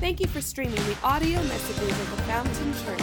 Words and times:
Thank 0.00 0.20
you 0.20 0.28
for 0.28 0.40
streaming 0.40 0.76
the 0.76 0.96
audio 1.02 1.42
messages 1.42 1.90
of 1.90 2.10
the 2.12 2.22
Fountain 2.22 2.72
Church. 2.84 3.00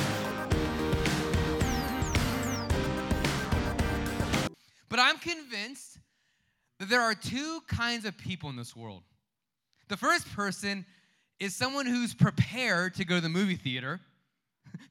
But 4.87 4.99
I'm 4.99 5.17
convinced 5.17 5.97
that 6.79 6.87
there 6.87 7.01
are 7.01 7.13
two 7.13 7.59
kinds 7.67 8.05
of 8.05 8.17
people 8.17 8.49
in 8.49 8.55
this 8.55 8.77
world. 8.77 9.03
The 9.89 9.97
first 9.97 10.33
person 10.33 10.85
is 11.37 11.53
someone 11.53 11.85
who's 11.85 12.13
prepared 12.13 12.95
to 12.95 13.03
go 13.03 13.15
to 13.15 13.21
the 13.21 13.27
movie 13.27 13.57
theater. 13.57 13.99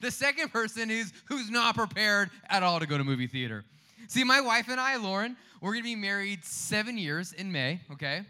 The 0.01 0.11
second 0.11 0.53
person 0.53 0.91
is 0.91 1.11
who's 1.27 1.51
not 1.51 1.75
prepared 1.75 2.29
at 2.51 2.63
all 2.63 2.81
to 2.81 2.87
go 2.87 2.99
to 2.99 3.05
movie 3.05 3.27
theater. 3.27 3.65
See, 4.09 4.25
my 4.25 4.43
wife 4.43 4.69
and 4.69 4.79
I, 4.79 4.97
Lauren, 4.97 5.39
we're 5.63 5.73
gonna 5.73 5.85
be 5.85 5.97
married 5.97 6.45
seven 6.45 6.99
years 6.99 7.33
in 7.33 7.51
May, 7.51 7.81
okay? 7.93 8.23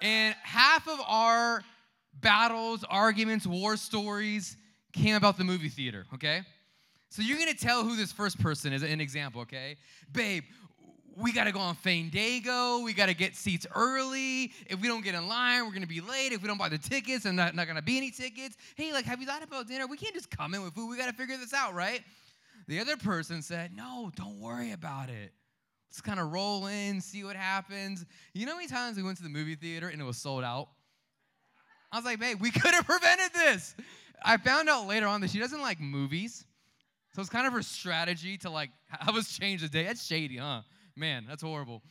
And 0.00 0.36
half 0.44 0.86
of 0.86 1.00
our 1.08 1.64
battles, 2.20 2.84
arguments, 2.88 3.46
war 3.46 3.76
stories 3.76 4.56
came 4.92 5.14
about 5.14 5.36
the 5.36 5.44
movie 5.44 5.68
theater, 5.68 6.06
okay? 6.14 6.42
So 7.10 7.22
you're 7.22 7.38
gonna 7.38 7.54
tell 7.54 7.84
who 7.84 7.96
this 7.96 8.12
first 8.12 8.40
person 8.40 8.72
is, 8.72 8.82
an 8.82 9.00
example, 9.00 9.42
okay? 9.42 9.76
Babe, 10.12 10.44
we 11.16 11.32
gotta 11.32 11.52
go 11.52 11.60
on 11.60 11.74
Fandango, 11.76 12.80
we 12.80 12.92
gotta 12.92 13.14
get 13.14 13.36
seats 13.36 13.66
early. 13.74 14.52
If 14.66 14.80
we 14.80 14.88
don't 14.88 15.04
get 15.04 15.14
in 15.14 15.28
line, 15.28 15.64
we're 15.64 15.72
gonna 15.72 15.86
be 15.86 16.00
late. 16.00 16.32
If 16.32 16.42
we 16.42 16.48
don't 16.48 16.58
buy 16.58 16.68
the 16.68 16.78
tickets, 16.78 17.24
there's 17.24 17.34
not, 17.34 17.54
not 17.54 17.66
gonna 17.66 17.82
be 17.82 17.96
any 17.96 18.10
tickets. 18.10 18.56
Hey, 18.74 18.92
like, 18.92 19.04
have 19.04 19.20
you 19.20 19.26
thought 19.26 19.42
about 19.42 19.68
dinner? 19.68 19.86
We 19.86 19.96
can't 19.96 20.14
just 20.14 20.30
come 20.30 20.54
in 20.54 20.62
with 20.62 20.74
food, 20.74 20.88
we 20.88 20.96
gotta 20.96 21.12
figure 21.12 21.36
this 21.36 21.54
out, 21.54 21.74
right? 21.74 22.02
The 22.66 22.80
other 22.80 22.96
person 22.96 23.42
said, 23.42 23.76
No, 23.76 24.10
don't 24.16 24.40
worry 24.40 24.72
about 24.72 25.10
it. 25.10 25.32
Let's 25.90 26.00
kind 26.00 26.18
of 26.18 26.32
roll 26.32 26.66
in, 26.66 27.00
see 27.00 27.22
what 27.22 27.36
happens. 27.36 28.04
You 28.32 28.46
know 28.46 28.52
how 28.52 28.58
many 28.58 28.68
times 28.68 28.96
we 28.96 29.02
went 29.02 29.16
to 29.18 29.22
the 29.22 29.28
movie 29.28 29.54
theater 29.54 29.88
and 29.88 30.00
it 30.00 30.04
was 30.04 30.16
sold 30.16 30.42
out? 30.42 30.68
I 31.94 31.98
was 31.98 32.04
like, 32.04 32.18
babe, 32.18 32.40
we 32.40 32.50
could 32.50 32.74
have 32.74 32.86
prevented 32.86 33.32
this. 33.32 33.76
I 34.24 34.36
found 34.36 34.68
out 34.68 34.88
later 34.88 35.06
on 35.06 35.20
that 35.20 35.30
she 35.30 35.38
doesn't 35.38 35.60
like 35.60 35.78
movies. 35.78 36.44
So 37.14 37.20
it's 37.20 37.30
kind 37.30 37.46
of 37.46 37.52
her 37.52 37.62
strategy 37.62 38.36
to 38.38 38.50
like 38.50 38.70
have 38.88 39.14
us 39.14 39.38
change 39.38 39.60
the 39.60 39.68
day. 39.68 39.84
That's 39.84 40.04
shady, 40.04 40.38
huh? 40.38 40.62
Man, 40.96 41.24
that's 41.28 41.42
horrible. 41.42 41.82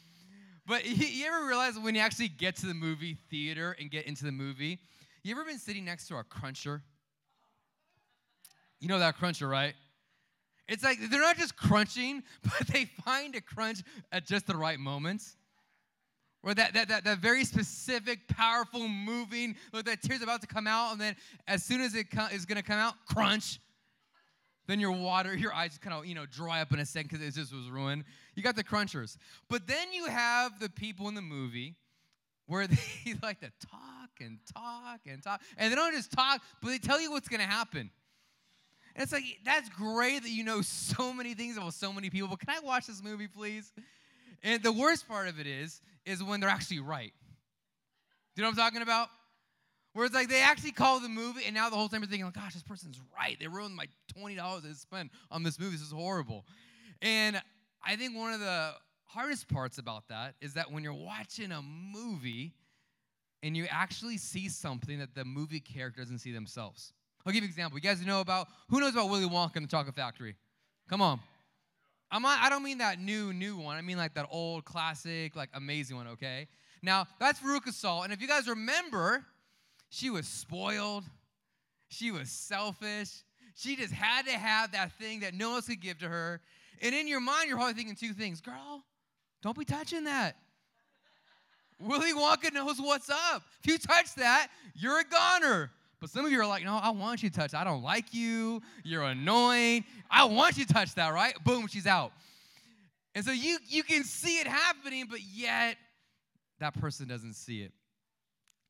But 0.67 0.85
you, 0.89 1.07
you 1.07 1.25
ever 1.25 1.47
realize 1.47 1.79
when 1.79 1.95
you 1.95 2.01
actually 2.01 2.27
get 2.27 2.57
to 2.57 2.65
the 2.65 2.73
movie 2.73 3.17
theater 3.29 3.77
and 3.79 3.89
get 3.89 4.05
into 4.05 4.25
the 4.25 4.33
movie, 4.33 4.79
you 5.23 5.31
ever 5.31 5.45
been 5.45 5.57
sitting 5.57 5.85
next 5.85 6.09
to 6.09 6.17
a 6.17 6.23
cruncher? 6.25 6.81
You 8.81 8.89
know 8.89 8.99
that 8.99 9.17
cruncher, 9.17 9.47
right? 9.47 9.73
It's 10.67 10.83
like 10.83 10.97
they're 11.09 11.21
not 11.21 11.37
just 11.37 11.55
crunching, 11.55 12.23
but 12.43 12.67
they 12.67 12.85
find 13.05 13.35
a 13.35 13.41
crunch 13.41 13.83
at 14.11 14.25
just 14.25 14.47
the 14.47 14.57
right 14.57 14.79
moments. 14.79 15.37
Or 16.43 16.53
that, 16.53 16.73
that, 16.73 16.89
that, 16.89 17.05
that 17.05 17.19
very 17.19 17.45
specific, 17.45 18.27
powerful, 18.27 18.87
moving, 18.89 19.55
look, 19.71 19.85
that 19.85 20.01
tear's 20.01 20.21
about 20.21 20.41
to 20.41 20.47
come 20.47 20.67
out, 20.67 20.91
and 20.91 20.99
then 20.99 21.15
as 21.47 21.63
soon 21.63 21.79
as 21.79 21.95
it 21.95 22.11
co- 22.11 22.27
is 22.33 22.45
gonna 22.45 22.61
come 22.61 22.79
out, 22.79 22.95
crunch. 23.07 23.59
Then 24.65 24.79
your 24.79 24.91
water, 24.91 25.35
your 25.35 25.53
eyes 25.53 25.77
kind 25.77 25.93
of, 25.93 26.05
you 26.05 26.15
know, 26.15 26.25
dry 26.25 26.61
up 26.61 26.71
in 26.71 26.79
a 26.79 26.85
second 26.85 27.11
because 27.11 27.25
it 27.25 27.37
just 27.37 27.53
was 27.53 27.69
ruined. 27.69 28.05
You 28.35 28.43
got 28.43 28.55
the 28.55 28.63
crunchers. 28.63 29.17
But 29.49 29.67
then 29.67 29.91
you 29.91 30.05
have 30.05 30.57
the 30.59 30.69
people 30.69 31.09
in 31.09 31.15
the 31.15 31.21
movie 31.21 31.75
where 32.45 32.67
they 32.67 32.77
like 33.21 33.41
to 33.41 33.51
talk 33.69 34.09
and 34.21 34.39
talk 34.53 35.01
and 35.05 35.21
talk. 35.21 35.41
And 35.57 35.71
they 35.71 35.75
don't 35.75 35.93
just 35.93 36.11
talk, 36.11 36.41
but 36.61 36.69
they 36.69 36.77
tell 36.77 37.01
you 37.01 37.11
what's 37.11 37.27
gonna 37.27 37.43
happen. 37.43 37.89
And 38.95 39.03
it's 39.03 39.11
like, 39.11 39.23
that's 39.43 39.69
great 39.69 40.23
that 40.23 40.29
you 40.29 40.43
know 40.43 40.61
so 40.61 41.11
many 41.13 41.33
things 41.33 41.57
about 41.57 41.73
so 41.73 41.91
many 41.91 42.09
people, 42.09 42.29
but 42.29 42.39
can 42.39 42.49
I 42.49 42.59
watch 42.59 42.87
this 42.87 43.03
movie, 43.03 43.27
please? 43.27 43.71
And 44.43 44.61
the 44.61 44.71
worst 44.71 45.07
part 45.07 45.27
of 45.27 45.39
it 45.39 45.47
is, 45.47 45.81
is 46.05 46.21
when 46.23 46.39
they're 46.39 46.49
actually 46.49 46.81
right. 46.81 47.13
Do 48.35 48.41
you 48.41 48.43
know 48.43 48.49
what 48.49 48.59
I'm 48.59 48.65
talking 48.65 48.81
about? 48.81 49.07
Where 49.93 50.05
it's 50.05 50.15
like 50.15 50.27
they 50.27 50.41
actually 50.41 50.71
call 50.71 50.99
the 50.99 51.07
movie, 51.07 51.41
and 51.45 51.53
now 51.53 51.69
the 51.69 51.75
whole 51.75 51.87
time 51.87 52.01
you're 52.01 52.09
thinking, 52.09 52.25
like, 52.25 52.33
gosh, 52.33 52.53
this 52.53 52.63
person's 52.63 52.99
right. 53.17 53.37
They 53.39 53.47
ruined 53.47 53.75
my 53.75 53.85
$20 54.17 54.39
I 54.39 54.73
spent 54.73 55.11
on 55.29 55.43
this 55.43 55.59
movie. 55.59 55.73
This 55.73 55.85
is 55.85 55.91
horrible. 55.91 56.45
And 57.01 57.39
I 57.85 57.95
think 57.95 58.17
one 58.17 58.33
of 58.33 58.39
the 58.39 58.71
hardest 59.05 59.47
parts 59.47 59.77
about 59.77 60.07
that 60.09 60.33
is 60.41 60.55
that 60.55 60.71
when 60.71 60.83
you're 60.83 60.93
watching 60.93 61.51
a 61.51 61.61
movie 61.61 62.53
and 63.43 63.55
you 63.55 63.67
actually 63.69 64.17
see 64.17 64.49
something 64.49 64.97
that 64.99 65.13
the 65.13 65.25
movie 65.25 65.59
character 65.59 66.01
doesn't 66.01 66.19
see 66.19 66.31
themselves. 66.31 66.93
I'll 67.25 67.31
give 67.31 67.43
you 67.43 67.47
an 67.47 67.51
example. 67.51 67.77
You 67.77 67.83
guys 67.83 68.03
know 68.05 68.21
about 68.21 68.47
who 68.69 68.79
knows 68.79 68.93
about 68.93 69.09
Willy 69.09 69.27
Wonka 69.27 69.57
and 69.57 69.65
the 69.65 69.69
Chocolate 69.69 69.95
Factory? 69.95 70.35
Come 70.89 71.01
on. 71.01 71.19
I'm 72.13 72.21
not, 72.21 72.39
I 72.41 72.49
don't 72.49 72.61
mean 72.61 72.77
that 72.77 73.01
new, 73.01 73.33
new 73.33 73.57
one. 73.57 73.75
I 73.75 73.81
mean 73.81 73.97
like 73.97 74.13
that 74.13 74.27
old, 74.29 74.65
classic, 74.65 75.35
like 75.35 75.49
amazing 75.55 75.97
one, 75.97 76.07
okay? 76.09 76.47
Now, 76.83 77.07
that's 77.19 77.39
Veruca 77.39 77.73
Salt. 77.73 78.03
And 78.03 78.13
if 78.13 78.21
you 78.21 78.27
guys 78.27 78.47
remember, 78.47 79.25
she 79.89 80.11
was 80.11 80.27
spoiled. 80.27 81.05
She 81.89 82.11
was 82.11 82.29
selfish. 82.29 83.23
She 83.55 83.75
just 83.75 83.91
had 83.91 84.27
to 84.27 84.33
have 84.33 84.73
that 84.73 84.91
thing 84.99 85.21
that 85.21 85.33
no 85.33 85.49
one 85.49 85.55
else 85.55 85.65
could 85.65 85.81
give 85.81 85.97
to 85.99 86.07
her. 86.07 86.39
And 86.83 86.93
in 86.93 87.07
your 87.07 87.19
mind, 87.19 87.47
you're 87.47 87.57
probably 87.57 87.73
thinking 87.73 87.95
two 87.95 88.13
things 88.13 88.41
Girl, 88.41 88.83
don't 89.41 89.57
be 89.57 89.65
touching 89.65 90.03
that. 90.03 90.35
Willy 91.79 92.13
Wonka 92.13 92.53
knows 92.53 92.79
what's 92.79 93.09
up. 93.09 93.41
If 93.63 93.71
you 93.71 93.77
touch 93.79 94.13
that, 94.15 94.49
you're 94.75 94.99
a 94.99 95.03
goner. 95.03 95.71
But 96.03 96.09
some 96.09 96.25
of 96.25 96.33
you 96.33 96.41
are 96.41 96.45
like, 96.45 96.65
no, 96.65 96.75
I 96.75 96.89
want 96.89 97.23
you 97.23 97.29
to 97.29 97.35
touch. 97.39 97.53
I 97.53 97.63
don't 97.63 97.81
like 97.81 98.13
you. 98.13 98.61
You're 98.83 99.03
annoying. 99.03 99.85
I 100.11 100.25
want 100.25 100.57
you 100.57 100.65
to 100.65 100.73
touch 100.73 100.93
that, 100.95 101.13
right? 101.13 101.33
Boom, 101.45 101.65
she's 101.67 101.87
out. 101.87 102.11
And 103.15 103.23
so 103.23 103.31
you 103.31 103.57
you 103.69 103.83
can 103.83 104.03
see 104.03 104.41
it 104.41 104.45
happening, 104.45 105.05
but 105.09 105.21
yet 105.21 105.77
that 106.59 106.77
person 106.77 107.07
doesn't 107.07 107.35
see 107.35 107.61
it. 107.61 107.71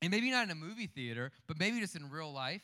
And 0.00 0.12
maybe 0.12 0.30
not 0.30 0.44
in 0.44 0.52
a 0.52 0.54
movie 0.54 0.86
theater, 0.86 1.32
but 1.48 1.58
maybe 1.58 1.80
just 1.80 1.96
in 1.96 2.08
real 2.08 2.32
life. 2.32 2.62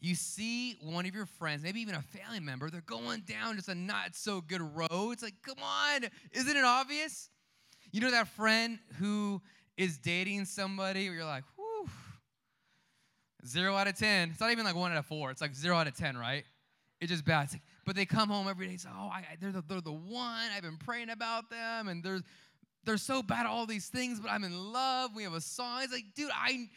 You 0.00 0.16
see 0.16 0.78
one 0.82 1.06
of 1.06 1.14
your 1.14 1.26
friends, 1.26 1.62
maybe 1.62 1.80
even 1.80 1.94
a 1.94 2.02
family 2.02 2.40
member, 2.40 2.70
they're 2.70 2.80
going 2.80 3.20
down 3.20 3.54
just 3.54 3.68
a 3.68 3.74
not 3.76 4.16
so 4.16 4.40
good 4.40 4.62
road. 4.62 5.12
It's 5.12 5.22
like, 5.22 5.36
come 5.46 5.62
on, 5.62 6.06
isn't 6.32 6.56
it 6.56 6.64
obvious? 6.64 7.30
You 7.92 8.00
know 8.00 8.10
that 8.10 8.26
friend 8.26 8.80
who 8.98 9.40
is 9.76 9.96
dating 9.98 10.44
somebody 10.46 11.08
where 11.08 11.18
you're 11.18 11.24
like, 11.24 11.44
zero 13.46 13.74
out 13.76 13.88
of 13.88 13.96
10. 13.96 14.30
It's 14.30 14.40
not 14.40 14.50
even 14.50 14.64
like 14.64 14.74
one 14.74 14.92
out 14.92 14.98
of 14.98 15.06
four. 15.06 15.30
It's 15.30 15.40
like 15.40 15.54
zero 15.54 15.76
out 15.76 15.86
of 15.86 15.96
10, 15.96 16.16
right? 16.16 16.44
It's 17.00 17.10
just 17.10 17.24
bad. 17.24 17.44
It's 17.44 17.54
like, 17.54 17.62
but 17.84 17.96
they 17.96 18.04
come 18.04 18.28
home 18.28 18.48
every 18.48 18.68
day. 18.68 18.74
It's 18.74 18.86
oh, 18.86 19.10
I, 19.12 19.24
they're, 19.40 19.52
the, 19.52 19.62
they're 19.66 19.80
the 19.80 19.92
one. 19.92 20.50
I've 20.56 20.62
been 20.62 20.76
praying 20.76 21.10
about 21.10 21.50
them, 21.50 21.88
and 21.88 22.02
they're 22.02 22.20
they're 22.84 22.96
so 22.96 23.22
bad 23.22 23.40
at 23.40 23.46
all 23.46 23.66
these 23.66 23.88
things, 23.88 24.18
but 24.20 24.30
I'm 24.30 24.44
in 24.44 24.72
love. 24.72 25.12
We 25.14 25.22
have 25.22 25.34
a 25.34 25.40
song. 25.40 25.82
It's 25.82 25.92
like, 25.92 26.04
dude, 26.14 26.30
I 26.32 26.68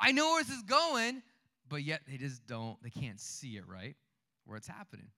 I 0.00 0.12
know 0.12 0.30
where 0.30 0.42
this 0.42 0.52
is 0.52 0.62
going, 0.62 1.22
but 1.68 1.82
yet 1.82 2.02
they 2.08 2.16
just 2.16 2.46
don't. 2.46 2.80
They 2.82 2.90
can't 2.90 3.20
see 3.20 3.56
it 3.56 3.64
right 3.68 3.96
where 4.44 4.56
it's 4.56 4.68
happening. 4.68 5.08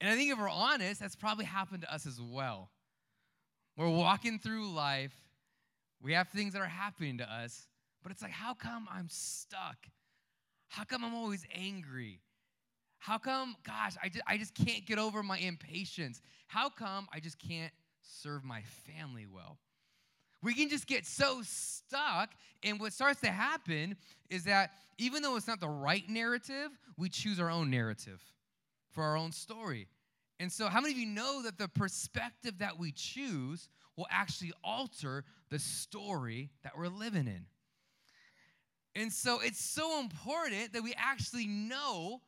And 0.00 0.10
I 0.10 0.16
think 0.16 0.32
if 0.32 0.38
we're 0.38 0.48
honest, 0.48 1.00
that's 1.00 1.16
probably 1.16 1.44
happened 1.44 1.82
to 1.82 1.92
us 1.92 2.06
as 2.06 2.20
well. 2.20 2.70
We're 3.76 3.88
walking 3.88 4.38
through 4.38 4.70
life. 4.72 5.14
We 6.00 6.12
have 6.14 6.28
things 6.28 6.52
that 6.52 6.62
are 6.62 6.66
happening 6.66 7.18
to 7.18 7.32
us, 7.32 7.66
but 8.02 8.12
it's 8.12 8.22
like, 8.22 8.32
how 8.32 8.54
come 8.54 8.88
I'm 8.92 9.08
stuck? 9.08 9.76
How 10.68 10.84
come 10.84 11.04
I'm 11.04 11.14
always 11.14 11.44
angry? 11.54 12.20
How 12.98 13.18
come, 13.18 13.56
gosh, 13.64 13.94
I 14.02 14.08
just, 14.08 14.24
I 14.26 14.38
just 14.38 14.54
can't 14.54 14.84
get 14.86 14.98
over 14.98 15.22
my 15.22 15.38
impatience? 15.38 16.20
How 16.46 16.68
come 16.68 17.08
I 17.12 17.20
just 17.20 17.38
can't 17.38 17.72
serve 18.02 18.44
my 18.44 18.62
family 18.86 19.26
well? 19.26 19.58
We 20.42 20.54
can 20.54 20.68
just 20.68 20.86
get 20.86 21.04
so 21.04 21.40
stuck, 21.42 22.30
and 22.62 22.78
what 22.78 22.92
starts 22.92 23.20
to 23.22 23.30
happen 23.30 23.96
is 24.30 24.44
that 24.44 24.70
even 24.98 25.22
though 25.22 25.36
it's 25.36 25.48
not 25.48 25.58
the 25.58 25.68
right 25.68 26.08
narrative, 26.08 26.70
we 26.96 27.08
choose 27.08 27.40
our 27.40 27.50
own 27.50 27.70
narrative 27.70 28.22
for 28.90 29.02
our 29.02 29.16
own 29.16 29.32
story. 29.32 29.88
And 30.40 30.52
so, 30.52 30.68
how 30.68 30.80
many 30.80 30.92
of 30.92 30.98
you 30.98 31.06
know 31.06 31.42
that 31.42 31.58
the 31.58 31.66
perspective 31.66 32.58
that 32.58 32.78
we 32.78 32.92
choose 32.92 33.68
will 33.96 34.06
actually 34.10 34.52
alter 34.62 35.24
the 35.50 35.58
story 35.58 36.50
that 36.62 36.78
we're 36.78 36.88
living 36.88 37.26
in? 37.26 37.46
And 38.98 39.12
so, 39.12 39.38
it's 39.40 39.64
so 39.64 40.00
important 40.00 40.72
that 40.72 40.82
we 40.82 40.92
actually 40.96 41.46
know 41.46 42.20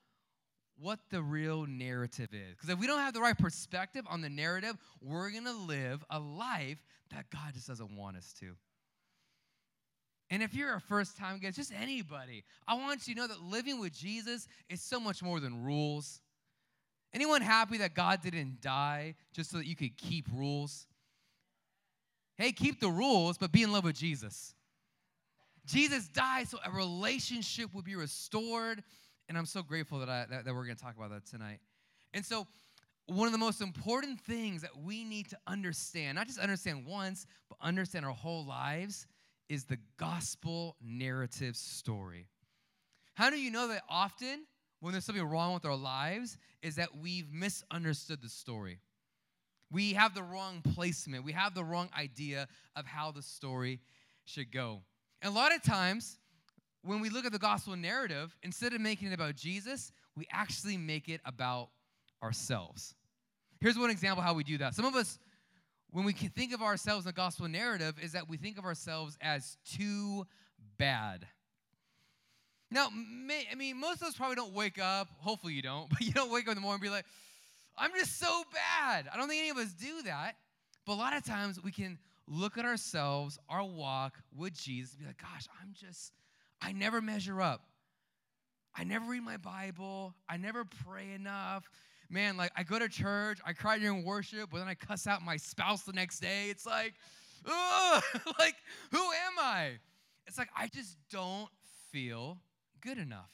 what 0.78 1.00
the 1.10 1.20
real 1.20 1.66
narrative 1.66 2.28
is. 2.32 2.54
Because 2.54 2.68
if 2.68 2.78
we 2.78 2.86
don't 2.86 3.00
have 3.00 3.12
the 3.12 3.20
right 3.20 3.36
perspective 3.36 4.04
on 4.08 4.20
the 4.20 4.28
narrative, 4.28 4.76
we're 5.02 5.32
going 5.32 5.46
to 5.46 5.52
live 5.52 6.04
a 6.10 6.20
life 6.20 6.78
that 7.10 7.28
God 7.30 7.54
just 7.54 7.66
doesn't 7.66 7.96
want 7.96 8.16
us 8.16 8.32
to. 8.34 8.54
And 10.30 10.44
if 10.44 10.54
you're 10.54 10.76
a 10.76 10.80
first 10.80 11.16
time 11.16 11.40
guest, 11.40 11.56
just 11.56 11.72
anybody, 11.72 12.44
I 12.68 12.74
want 12.74 13.08
you 13.08 13.16
to 13.16 13.20
know 13.20 13.26
that 13.26 13.42
living 13.42 13.80
with 13.80 13.92
Jesus 13.92 14.46
is 14.68 14.80
so 14.80 15.00
much 15.00 15.24
more 15.24 15.40
than 15.40 15.64
rules. 15.64 16.20
Anyone 17.12 17.42
happy 17.42 17.78
that 17.78 17.94
God 17.94 18.22
didn't 18.22 18.60
die 18.60 19.16
just 19.32 19.50
so 19.50 19.56
that 19.56 19.66
you 19.66 19.74
could 19.74 19.96
keep 19.96 20.28
rules? 20.32 20.86
Hey, 22.36 22.52
keep 22.52 22.78
the 22.78 22.90
rules, 22.90 23.38
but 23.38 23.50
be 23.50 23.64
in 23.64 23.72
love 23.72 23.82
with 23.82 23.96
Jesus. 23.96 24.54
Jesus 25.66 26.08
died 26.08 26.48
so 26.48 26.58
a 26.64 26.70
relationship 26.70 27.74
would 27.74 27.84
be 27.84 27.96
restored. 27.96 28.82
And 29.28 29.38
I'm 29.38 29.46
so 29.46 29.62
grateful 29.62 30.00
that, 30.00 30.08
I, 30.08 30.26
that, 30.30 30.44
that 30.44 30.54
we're 30.54 30.64
going 30.64 30.76
to 30.76 30.82
talk 30.82 30.96
about 30.96 31.10
that 31.10 31.26
tonight. 31.26 31.60
And 32.12 32.24
so, 32.24 32.46
one 33.06 33.26
of 33.26 33.32
the 33.32 33.38
most 33.38 33.60
important 33.60 34.20
things 34.20 34.62
that 34.62 34.76
we 34.76 35.02
need 35.02 35.28
to 35.30 35.38
understand, 35.46 36.16
not 36.16 36.28
just 36.28 36.38
understand 36.38 36.86
once, 36.86 37.26
but 37.48 37.58
understand 37.60 38.04
our 38.04 38.12
whole 38.12 38.44
lives, 38.44 39.06
is 39.48 39.64
the 39.64 39.78
gospel 39.96 40.76
narrative 40.80 41.56
story. 41.56 42.28
How 43.14 43.28
do 43.28 43.36
you 43.36 43.50
know 43.50 43.68
that 43.68 43.82
often 43.88 44.46
when 44.78 44.92
there's 44.92 45.04
something 45.04 45.24
wrong 45.24 45.54
with 45.54 45.64
our 45.64 45.76
lives 45.76 46.38
is 46.62 46.76
that 46.76 46.96
we've 46.96 47.30
misunderstood 47.32 48.22
the 48.22 48.28
story? 48.28 48.78
We 49.72 49.92
have 49.94 50.14
the 50.14 50.22
wrong 50.22 50.62
placement. 50.74 51.24
We 51.24 51.32
have 51.32 51.54
the 51.54 51.64
wrong 51.64 51.90
idea 51.98 52.48
of 52.76 52.86
how 52.86 53.10
the 53.10 53.22
story 53.22 53.80
should 54.24 54.52
go. 54.52 54.82
And 55.22 55.32
a 55.32 55.34
lot 55.34 55.54
of 55.54 55.62
times, 55.62 56.18
when 56.82 57.00
we 57.00 57.10
look 57.10 57.24
at 57.24 57.32
the 57.32 57.38
gospel 57.38 57.76
narrative, 57.76 58.36
instead 58.42 58.72
of 58.72 58.80
making 58.80 59.08
it 59.08 59.14
about 59.14 59.36
Jesus, 59.36 59.92
we 60.16 60.26
actually 60.32 60.76
make 60.76 61.08
it 61.08 61.20
about 61.24 61.68
ourselves. 62.22 62.94
Here's 63.60 63.78
one 63.78 63.90
example 63.90 64.22
how 64.22 64.34
we 64.34 64.44
do 64.44 64.58
that. 64.58 64.74
Some 64.74 64.86
of 64.86 64.94
us, 64.94 65.18
when 65.90 66.04
we 66.04 66.12
think 66.12 66.54
of 66.54 66.62
ourselves 66.62 67.04
in 67.04 67.10
the 67.10 67.14
gospel 67.14 67.48
narrative, 67.48 67.96
is 68.02 68.12
that 68.12 68.28
we 68.28 68.38
think 68.38 68.58
of 68.58 68.64
ourselves 68.64 69.18
as 69.20 69.58
too 69.64 70.26
bad. 70.78 71.26
Now, 72.70 72.88
may, 72.90 73.46
I 73.50 73.56
mean, 73.56 73.78
most 73.78 74.00
of 74.00 74.08
us 74.08 74.16
probably 74.16 74.36
don't 74.36 74.54
wake 74.54 74.78
up, 74.78 75.08
hopefully 75.18 75.52
you 75.52 75.62
don't, 75.62 75.88
but 75.90 76.00
you 76.00 76.12
don't 76.12 76.30
wake 76.32 76.44
up 76.44 76.52
in 76.52 76.54
the 76.56 76.60
morning 76.62 76.76
and 76.76 76.82
be 76.82 76.88
like, 76.88 77.04
I'm 77.76 77.90
just 77.96 78.18
so 78.18 78.44
bad. 78.52 79.08
I 79.12 79.16
don't 79.16 79.28
think 79.28 79.40
any 79.40 79.50
of 79.50 79.56
us 79.56 79.72
do 79.72 80.02
that. 80.02 80.36
But 80.86 80.94
a 80.94 80.96
lot 80.96 81.16
of 81.16 81.24
times 81.24 81.62
we 81.62 81.72
can 81.72 81.98
look 82.26 82.58
at 82.58 82.64
ourselves, 82.64 83.38
our 83.48 83.64
walk 83.64 84.18
with 84.36 84.54
Jesus, 84.54 84.94
be 84.94 85.06
like, 85.06 85.20
gosh, 85.20 85.46
I'm 85.60 85.74
just, 85.74 86.12
I 86.62 86.72
never 86.72 87.00
measure 87.00 87.40
up. 87.40 87.62
I 88.74 88.84
never 88.84 89.10
read 89.10 89.22
my 89.22 89.36
Bible. 89.36 90.14
I 90.28 90.36
never 90.36 90.64
pray 90.64 91.12
enough. 91.12 91.68
Man, 92.08 92.36
like 92.36 92.52
I 92.56 92.62
go 92.62 92.78
to 92.78 92.88
church, 92.88 93.38
I 93.44 93.52
cry 93.52 93.78
during 93.78 94.04
worship, 94.04 94.50
but 94.50 94.58
then 94.58 94.68
I 94.68 94.74
cuss 94.74 95.06
out 95.06 95.22
my 95.22 95.36
spouse 95.36 95.82
the 95.82 95.92
next 95.92 96.20
day. 96.20 96.48
It's 96.50 96.66
like, 96.66 96.94
ugh, 97.46 98.02
like, 98.38 98.56
who 98.90 98.98
am 98.98 99.38
I? 99.38 99.78
It's 100.26 100.38
like, 100.38 100.48
I 100.56 100.68
just 100.68 100.96
don't 101.10 101.48
feel 101.92 102.38
good 102.80 102.98
enough. 102.98 103.30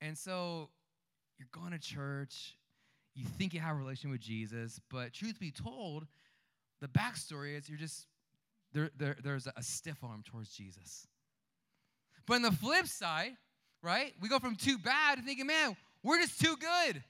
And 0.00 0.16
so 0.16 0.70
you're 1.38 1.48
going 1.52 1.72
to 1.72 1.78
church, 1.78 2.56
you 3.14 3.24
think 3.24 3.54
you 3.54 3.60
have 3.60 3.74
a 3.74 3.78
relation 3.78 4.10
with 4.10 4.20
Jesus, 4.20 4.80
but 4.90 5.12
truth 5.12 5.38
be 5.40 5.50
told, 5.50 6.06
the 6.80 6.88
backstory 6.88 7.56
is 7.56 7.68
you're 7.68 7.78
just, 7.78 8.06
there, 8.72 8.90
there, 8.96 9.16
there's 9.22 9.46
a 9.46 9.62
stiff 9.62 9.98
arm 10.02 10.22
towards 10.24 10.50
Jesus. 10.50 11.06
But 12.26 12.34
on 12.34 12.42
the 12.42 12.52
flip 12.52 12.86
side, 12.86 13.32
right, 13.82 14.12
we 14.20 14.28
go 14.28 14.38
from 14.38 14.56
too 14.56 14.78
bad 14.78 15.18
to 15.18 15.24
thinking, 15.24 15.46
man, 15.46 15.76
we're 16.02 16.18
just 16.18 16.40
too 16.40 16.56
good. 16.56 17.02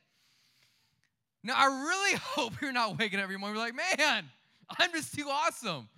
Now, 1.42 1.54
I 1.56 1.66
really 1.66 2.18
hope 2.22 2.60
you're 2.60 2.72
not 2.72 2.98
waking 2.98 3.18
up 3.18 3.24
every 3.24 3.38
morning 3.38 3.58
like, 3.58 3.74
man, 3.74 4.24
I'm 4.78 4.92
just 4.92 5.14
too 5.14 5.26
awesome. 5.28 5.88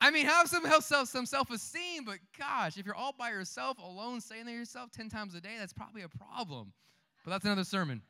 I 0.00 0.10
mean, 0.10 0.26
have 0.26 0.48
some 0.48 0.64
self 0.80 1.08
some 1.08 1.26
self-esteem, 1.26 2.04
but 2.04 2.18
gosh, 2.36 2.76
if 2.76 2.84
you're 2.84 2.94
all 2.94 3.14
by 3.16 3.30
yourself, 3.30 3.78
alone, 3.78 4.20
saying 4.20 4.46
to 4.46 4.50
yourself 4.50 4.90
10 4.90 5.08
times 5.08 5.36
a 5.36 5.40
day, 5.40 5.54
that's 5.60 5.72
probably 5.72 6.02
a 6.02 6.08
problem. 6.08 6.72
But 7.24 7.30
that's 7.30 7.44
another 7.44 7.62
sermon. 7.62 8.02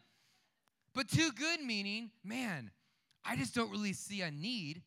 But 0.95 1.09
too 1.09 1.31
good 1.33 1.61
meaning, 1.61 2.11
man, 2.25 2.71
I 3.25 3.37
just 3.37 3.55
don't 3.55 3.71
really 3.71 3.93
see 3.93 4.23
a 4.23 4.31
need 4.31 4.83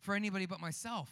for 0.00 0.14
anybody 0.14 0.46
but 0.46 0.60
myself. 0.60 1.10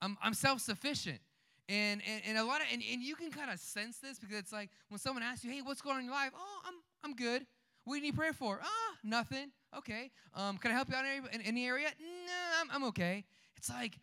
I'm, 0.00 0.16
I'm 0.22 0.34
self-sufficient. 0.34 1.20
And, 1.68 2.02
and, 2.06 2.22
and 2.26 2.38
a 2.38 2.44
lot 2.44 2.60
of 2.60 2.66
and, 2.72 2.82
and 2.92 3.02
you 3.02 3.14
can 3.16 3.30
kind 3.30 3.50
of 3.50 3.58
sense 3.58 3.98
this 3.98 4.18
because 4.18 4.36
it's 4.36 4.52
like 4.52 4.68
when 4.90 4.98
someone 4.98 5.22
asks 5.22 5.44
you, 5.44 5.50
hey, 5.50 5.62
what's 5.62 5.80
going 5.80 5.96
on 5.96 6.00
in 6.00 6.06
your 6.06 6.14
life? 6.14 6.32
Oh, 6.34 6.60
I'm 6.66 6.74
I'm 7.02 7.16
good. 7.16 7.46
What 7.84 7.94
do 7.94 8.00
you 8.00 8.04
need 8.04 8.16
prayer 8.16 8.32
for? 8.32 8.60
Ah, 8.62 8.96
nothing. 9.02 9.50
Okay. 9.76 10.10
Um, 10.34 10.58
can 10.58 10.70
I 10.70 10.74
help 10.74 10.88
you 10.88 10.94
out 10.94 11.04
in 11.04 11.10
any, 11.10 11.34
in 11.34 11.40
any 11.42 11.66
area? 11.66 11.88
No, 12.00 12.60
I'm, 12.60 12.68
I'm 12.70 12.84
okay. 12.88 13.24
It's 13.56 13.70
like 13.70 13.98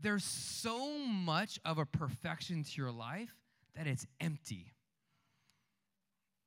there's 0.00 0.24
so 0.24 0.98
much 0.98 1.60
of 1.64 1.78
a 1.78 1.86
perfection 1.86 2.64
to 2.64 2.70
your 2.76 2.90
life 2.90 3.34
that 3.76 3.86
it's 3.86 4.06
empty. 4.20 4.72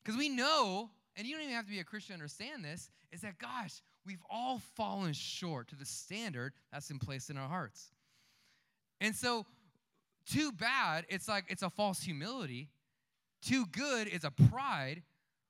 Because 0.03 0.17
we 0.17 0.29
know, 0.29 0.89
and 1.15 1.25
you 1.25 1.35
don't 1.35 1.43
even 1.43 1.55
have 1.55 1.65
to 1.65 1.71
be 1.71 1.79
a 1.79 1.83
Christian 1.83 2.15
to 2.15 2.21
understand 2.21 2.65
this, 2.65 2.89
is 3.11 3.21
that, 3.21 3.37
gosh, 3.37 3.81
we've 4.05 4.23
all 4.29 4.59
fallen 4.75 5.13
short 5.13 5.67
to 5.69 5.75
the 5.75 5.85
standard 5.85 6.53
that's 6.71 6.89
in 6.89 6.99
place 6.99 7.29
in 7.29 7.37
our 7.37 7.47
hearts. 7.47 7.91
And 9.01 9.15
so, 9.15 9.45
too 10.25 10.51
bad, 10.51 11.05
it's 11.09 11.27
like 11.27 11.45
it's 11.49 11.63
a 11.63 11.69
false 11.69 12.01
humility. 12.01 12.69
Too 13.41 13.65
good 13.65 14.07
is 14.07 14.23
a 14.23 14.31
pride. 14.31 15.03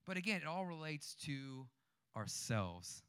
But 0.05 0.17
again, 0.17 0.41
it 0.41 0.47
all 0.47 0.65
relates 0.65 1.15
to 1.25 1.67
ourselves. 2.15 3.03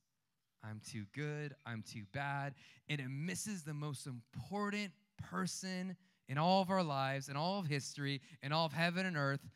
I'm 0.63 0.81
too 0.91 1.05
good, 1.15 1.55
I'm 1.67 1.83
too 1.83 2.05
bad. 2.13 2.55
And 2.89 3.01
it 3.01 3.09
misses 3.09 3.63
the 3.63 3.75
most 3.75 4.07
important 4.07 4.93
person 5.31 5.97
in 6.29 6.39
all 6.39 6.63
of 6.63 6.71
our 6.71 6.83
lives, 6.83 7.29
in 7.29 7.37
all 7.37 7.59
of 7.59 7.67
history, 7.67 8.21
in 8.43 8.53
all 8.53 8.67
of 8.67 8.73
heaven 8.73 9.05
and 9.05 9.17
earth 9.17 9.47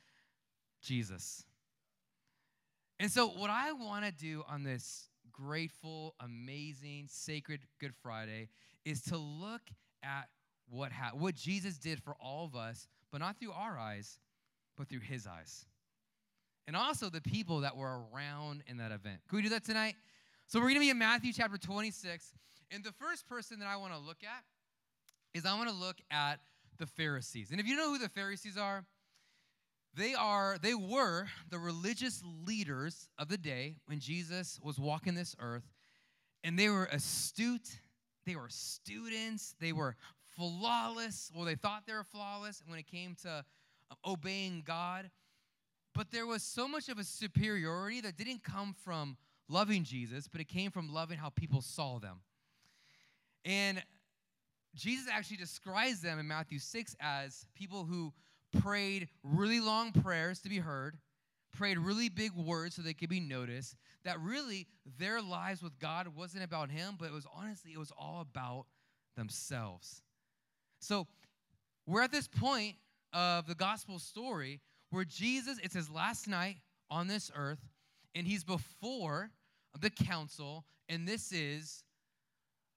Jesus. 0.83 1.45
And 3.01 3.11
so, 3.11 3.29
what 3.29 3.51
I 3.51 3.73
want 3.73 4.05
to 4.05 4.13
do 4.13 4.43
on 4.49 4.65
this 4.65 5.09
grateful, 5.39 6.15
amazing, 6.21 7.07
sacred 7.09 7.61
Good 7.81 7.95
Friday 8.03 8.49
is 8.85 9.03
to 9.05 9.17
look 9.17 9.63
at 10.03 10.29
what, 10.69 10.93
ha- 10.93 11.13
what 11.15 11.35
Jesus 11.35 11.79
did 11.79 12.03
for 12.03 12.15
all 12.21 12.45
of 12.45 12.57
us, 12.57 12.89
but 13.13 13.21
not 13.21 13.39
through 13.39 13.53
our 13.53 13.79
eyes, 13.79 14.19
but 14.77 14.89
through 14.89 15.01
his 15.01 15.27
eyes. 15.27 15.67
And 16.67 16.77
also 16.77 17.09
the 17.09 17.21
people 17.21 17.61
that 17.61 17.77
were 17.77 18.01
around 18.13 18.63
in 18.67 18.79
that 18.79 18.93
event. 18.93 19.21
Can 19.29 19.37
we 19.37 19.43
do 19.43 19.49
that 19.51 19.65
tonight? 19.65 19.95
So 20.47 20.59
we're 20.59 20.67
going 20.67 20.75
to 20.75 20.81
be 20.81 20.91
in 20.91 20.99
Matthew 20.99 21.33
chapter 21.33 21.57
26. 21.57 22.33
And 22.71 22.85
the 22.85 22.93
first 22.93 23.27
person 23.27 23.61
that 23.61 23.69
I 23.69 23.77
want 23.77 23.95
to 23.95 23.99
look 23.99 24.19
at 24.23 24.45
is 25.35 25.47
I 25.47 25.57
want 25.57 25.71
to 25.71 25.75
look 25.75 25.97
at 26.11 26.41
the 26.79 26.87
Pharisees. 26.87 27.51
And 27.51 27.61
if 27.61 27.67
you 27.67 27.77
know 27.77 27.91
who 27.91 27.99
the 27.99 28.09
Pharisees 28.09 28.57
are, 28.59 28.85
they 29.99 30.15
are 30.15 30.57
they 30.63 30.75
were 30.75 31.27
the 31.51 31.59
religious 31.59 32.23
leaders 32.47 33.09
of 33.19 33.29
the 33.29 33.37
day 33.37 33.77
when 33.87 33.99
Jesus 33.99 34.61
was 34.63 34.79
walking 34.79 35.15
this 35.15 35.35
earth. 35.41 35.69
And 36.45 36.57
they 36.57 36.69
were 36.69 36.85
astute, 36.85 37.81
they 38.25 38.37
were 38.37 38.49
students, 38.49 39.57
they 39.61 39.73
were 39.73 39.97
flawless. 40.37 41.33
Well, 41.35 41.45
they 41.45 41.57
thought 41.57 41.83
they 41.87 41.95
were 41.95 42.05
flawless 42.05 42.63
when 42.65 42.79
it 42.79 42.87
came 42.87 43.17
to 43.23 43.45
um, 43.91 43.97
obeying 44.07 44.63
God. 44.65 45.11
But 45.95 46.13
there 46.13 46.27
was 46.27 46.45
so 46.45 46.69
much 46.69 46.89
of 46.89 46.99
a 46.99 47.05
superiority 47.05 48.01
that 48.03 48.17
didn't 48.17 48.45
come 48.45 48.77
from 48.85 49.17
loving 49.49 49.83
Jesus, 49.83 50.29
but 50.29 50.41
it 50.41 50.47
came 50.47 50.71
from 50.71 50.93
loving 50.95 51.19
how 51.19 51.31
people 51.31 51.61
saw 51.61 51.99
them. 51.99 52.21
And 53.45 53.83
Jesus 54.77 55.09
actually 55.11 55.39
describes 55.39 56.01
them 56.01 56.21
in 56.21 56.29
Matthew 56.29 56.61
6 56.61 56.95
as 57.01 57.47
people 57.57 57.85
who 57.85 58.13
prayed 58.61 59.09
really 59.23 59.61
long 59.61 59.93
prayers 59.93 60.41
to 60.41 60.49
be 60.49 60.59
heard, 60.59 60.97
prayed 61.53 61.79
really 61.79 62.09
big 62.09 62.33
words 62.33 62.77
so 62.77 62.83
they 62.83 62.95
could 62.95 63.09
be 63.09 63.21
noticed, 63.21 63.77
that 64.05 64.21
really 64.21 64.67
their 64.99 65.21
lives 65.21 65.63
with 65.63 65.79
God 65.79 66.09
wasn't 66.17 66.45
about 66.45 66.71
Him, 66.71 66.97
but 66.99 67.07
it 67.07 67.13
was 67.13 67.27
honestly, 67.35 67.73
it 67.73 67.79
was 67.79 67.93
all 67.99 68.21
about 68.21 68.67
themselves. 69.17 70.03
So 70.81 71.07
we're 71.87 72.03
at 72.03 72.13
this 72.13 72.29
point 72.29 72.77
of 73.13 73.47
the 73.47 73.55
gospel 73.55 73.99
story 73.99 74.61
where 74.91 75.05
Jesus, 75.05 75.59
it's 75.63 75.75
his 75.75 75.91
last 75.91 76.29
night 76.29 76.57
on 76.91 77.09
this 77.09 77.31
earth, 77.35 77.61
and 78.15 78.27
he's 78.27 78.45
before 78.45 79.31
the 79.81 79.91
council, 79.91 80.65
and 80.89 81.07
this 81.07 81.33
is 81.33 81.83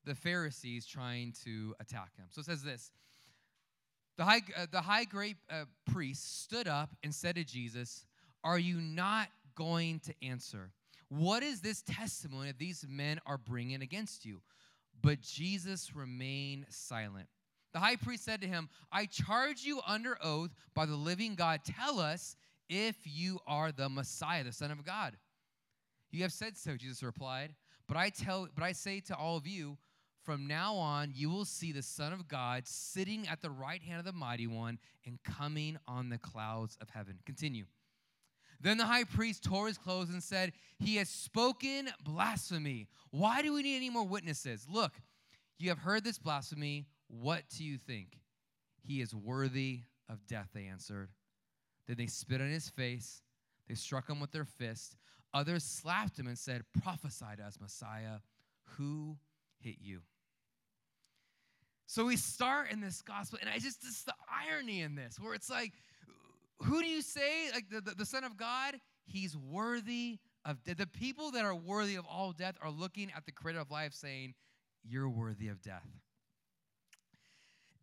the 0.05 0.15
Pharisees 0.15 0.85
trying 0.85 1.33
to 1.45 1.75
attack 1.79 2.15
him. 2.17 2.25
So 2.31 2.41
it 2.41 2.45
says 2.45 2.63
this 2.63 2.91
The 4.21 4.25
high, 4.25 4.41
uh, 4.55 4.67
the 4.71 4.81
high 4.81 5.05
great 5.05 5.37
uh, 5.49 5.63
priest 5.91 6.43
stood 6.43 6.67
up 6.67 6.91
and 7.01 7.11
said 7.11 7.37
to 7.37 7.43
Jesus, 7.43 8.05
Are 8.43 8.59
you 8.59 8.79
not 8.79 9.29
going 9.55 9.99
to 10.01 10.13
answer? 10.21 10.69
What 11.09 11.41
is 11.41 11.61
this 11.61 11.81
testimony 11.81 12.49
that 12.49 12.59
these 12.59 12.85
men 12.87 13.19
are 13.25 13.39
bringing 13.39 13.81
against 13.81 14.23
you? 14.23 14.43
But 15.01 15.21
Jesus 15.21 15.95
remained 15.95 16.67
silent. 16.69 17.29
The 17.73 17.79
high 17.79 17.95
priest 17.95 18.23
said 18.23 18.41
to 18.41 18.47
him, 18.47 18.69
I 18.91 19.07
charge 19.07 19.63
you 19.63 19.81
under 19.87 20.19
oath 20.23 20.53
by 20.75 20.85
the 20.85 20.95
living 20.95 21.33
God, 21.33 21.61
tell 21.65 21.99
us 21.99 22.35
if 22.69 22.97
you 23.03 23.39
are 23.47 23.71
the 23.71 23.89
Messiah, 23.89 24.43
the 24.43 24.51
Son 24.51 24.69
of 24.69 24.85
God. 24.85 25.17
You 26.11 26.21
have 26.21 26.31
said 26.31 26.57
so, 26.57 26.77
Jesus 26.77 27.01
replied. 27.01 27.55
But 27.87 27.97
I 27.97 28.09
tell 28.09 28.47
but 28.53 28.63
I 28.63 28.73
say 28.73 28.99
to 28.99 29.15
all 29.15 29.35
of 29.35 29.47
you, 29.47 29.79
from 30.23 30.47
now 30.47 30.75
on 30.75 31.11
you 31.15 31.29
will 31.29 31.45
see 31.45 31.71
the 31.71 31.81
Son 31.81 32.13
of 32.13 32.27
God 32.27 32.67
sitting 32.67 33.27
at 33.27 33.41
the 33.41 33.49
right 33.49 33.81
hand 33.81 33.99
of 33.99 34.05
the 34.05 34.11
mighty 34.11 34.47
one 34.47 34.77
and 35.05 35.21
coming 35.23 35.77
on 35.87 36.09
the 36.09 36.17
clouds 36.17 36.77
of 36.81 36.89
heaven. 36.89 37.19
Continue. 37.25 37.65
Then 38.59 38.77
the 38.77 38.85
high 38.85 39.05
priest 39.05 39.43
tore 39.43 39.67
his 39.67 39.77
clothes 39.77 40.11
and 40.11 40.21
said, 40.21 40.53
He 40.79 40.97
has 40.97 41.09
spoken 41.09 41.89
blasphemy. 42.03 42.87
Why 43.09 43.41
do 43.41 43.53
we 43.53 43.63
need 43.63 43.77
any 43.77 43.89
more 43.89 44.05
witnesses? 44.05 44.67
Look, 44.69 44.93
you 45.57 45.69
have 45.69 45.79
heard 45.79 46.03
this 46.03 46.19
blasphemy. 46.19 46.85
What 47.07 47.43
do 47.57 47.63
you 47.63 47.77
think? 47.77 48.19
He 48.83 49.01
is 49.01 49.15
worthy 49.15 49.81
of 50.09 50.25
death, 50.27 50.49
they 50.53 50.65
answered. 50.65 51.09
Then 51.87 51.97
they 51.97 52.07
spit 52.07 52.41
on 52.41 52.49
his 52.49 52.69
face. 52.69 53.21
They 53.67 53.75
struck 53.75 54.09
him 54.09 54.19
with 54.19 54.31
their 54.31 54.45
fists. 54.45 54.95
Others 55.33 55.63
slapped 55.63 56.19
him 56.19 56.27
and 56.27 56.37
said, 56.37 56.63
Prophesy 56.83 57.25
to 57.37 57.43
us, 57.43 57.57
Messiah. 57.59 58.19
Who 58.77 59.17
hit 59.59 59.77
you? 59.81 60.01
So 61.91 62.05
we 62.05 62.15
start 62.15 62.71
in 62.71 62.79
this 62.79 63.01
gospel, 63.01 63.37
and 63.41 63.49
I 63.49 63.59
just, 63.59 63.81
this 63.81 64.03
the 64.03 64.13
irony 64.49 64.79
in 64.79 64.95
this, 64.95 65.19
where 65.19 65.33
it's 65.33 65.49
like 65.49 65.73
who 66.61 66.81
do 66.81 66.87
you 66.87 67.01
say, 67.01 67.51
like 67.53 67.69
the, 67.69 67.81
the, 67.81 67.95
the 67.95 68.05
Son 68.05 68.23
of 68.23 68.37
God? 68.37 68.79
He's 69.03 69.35
worthy 69.35 70.19
of 70.45 70.63
death. 70.63 70.77
The 70.77 70.87
people 70.87 71.31
that 71.31 71.43
are 71.43 71.53
worthy 71.53 71.95
of 71.95 72.05
all 72.05 72.31
death 72.31 72.55
are 72.61 72.71
looking 72.71 73.11
at 73.13 73.25
the 73.25 73.33
creator 73.33 73.59
of 73.59 73.69
life 73.69 73.93
saying, 73.93 74.35
You're 74.87 75.09
worthy 75.09 75.49
of 75.49 75.61
death. 75.61 75.85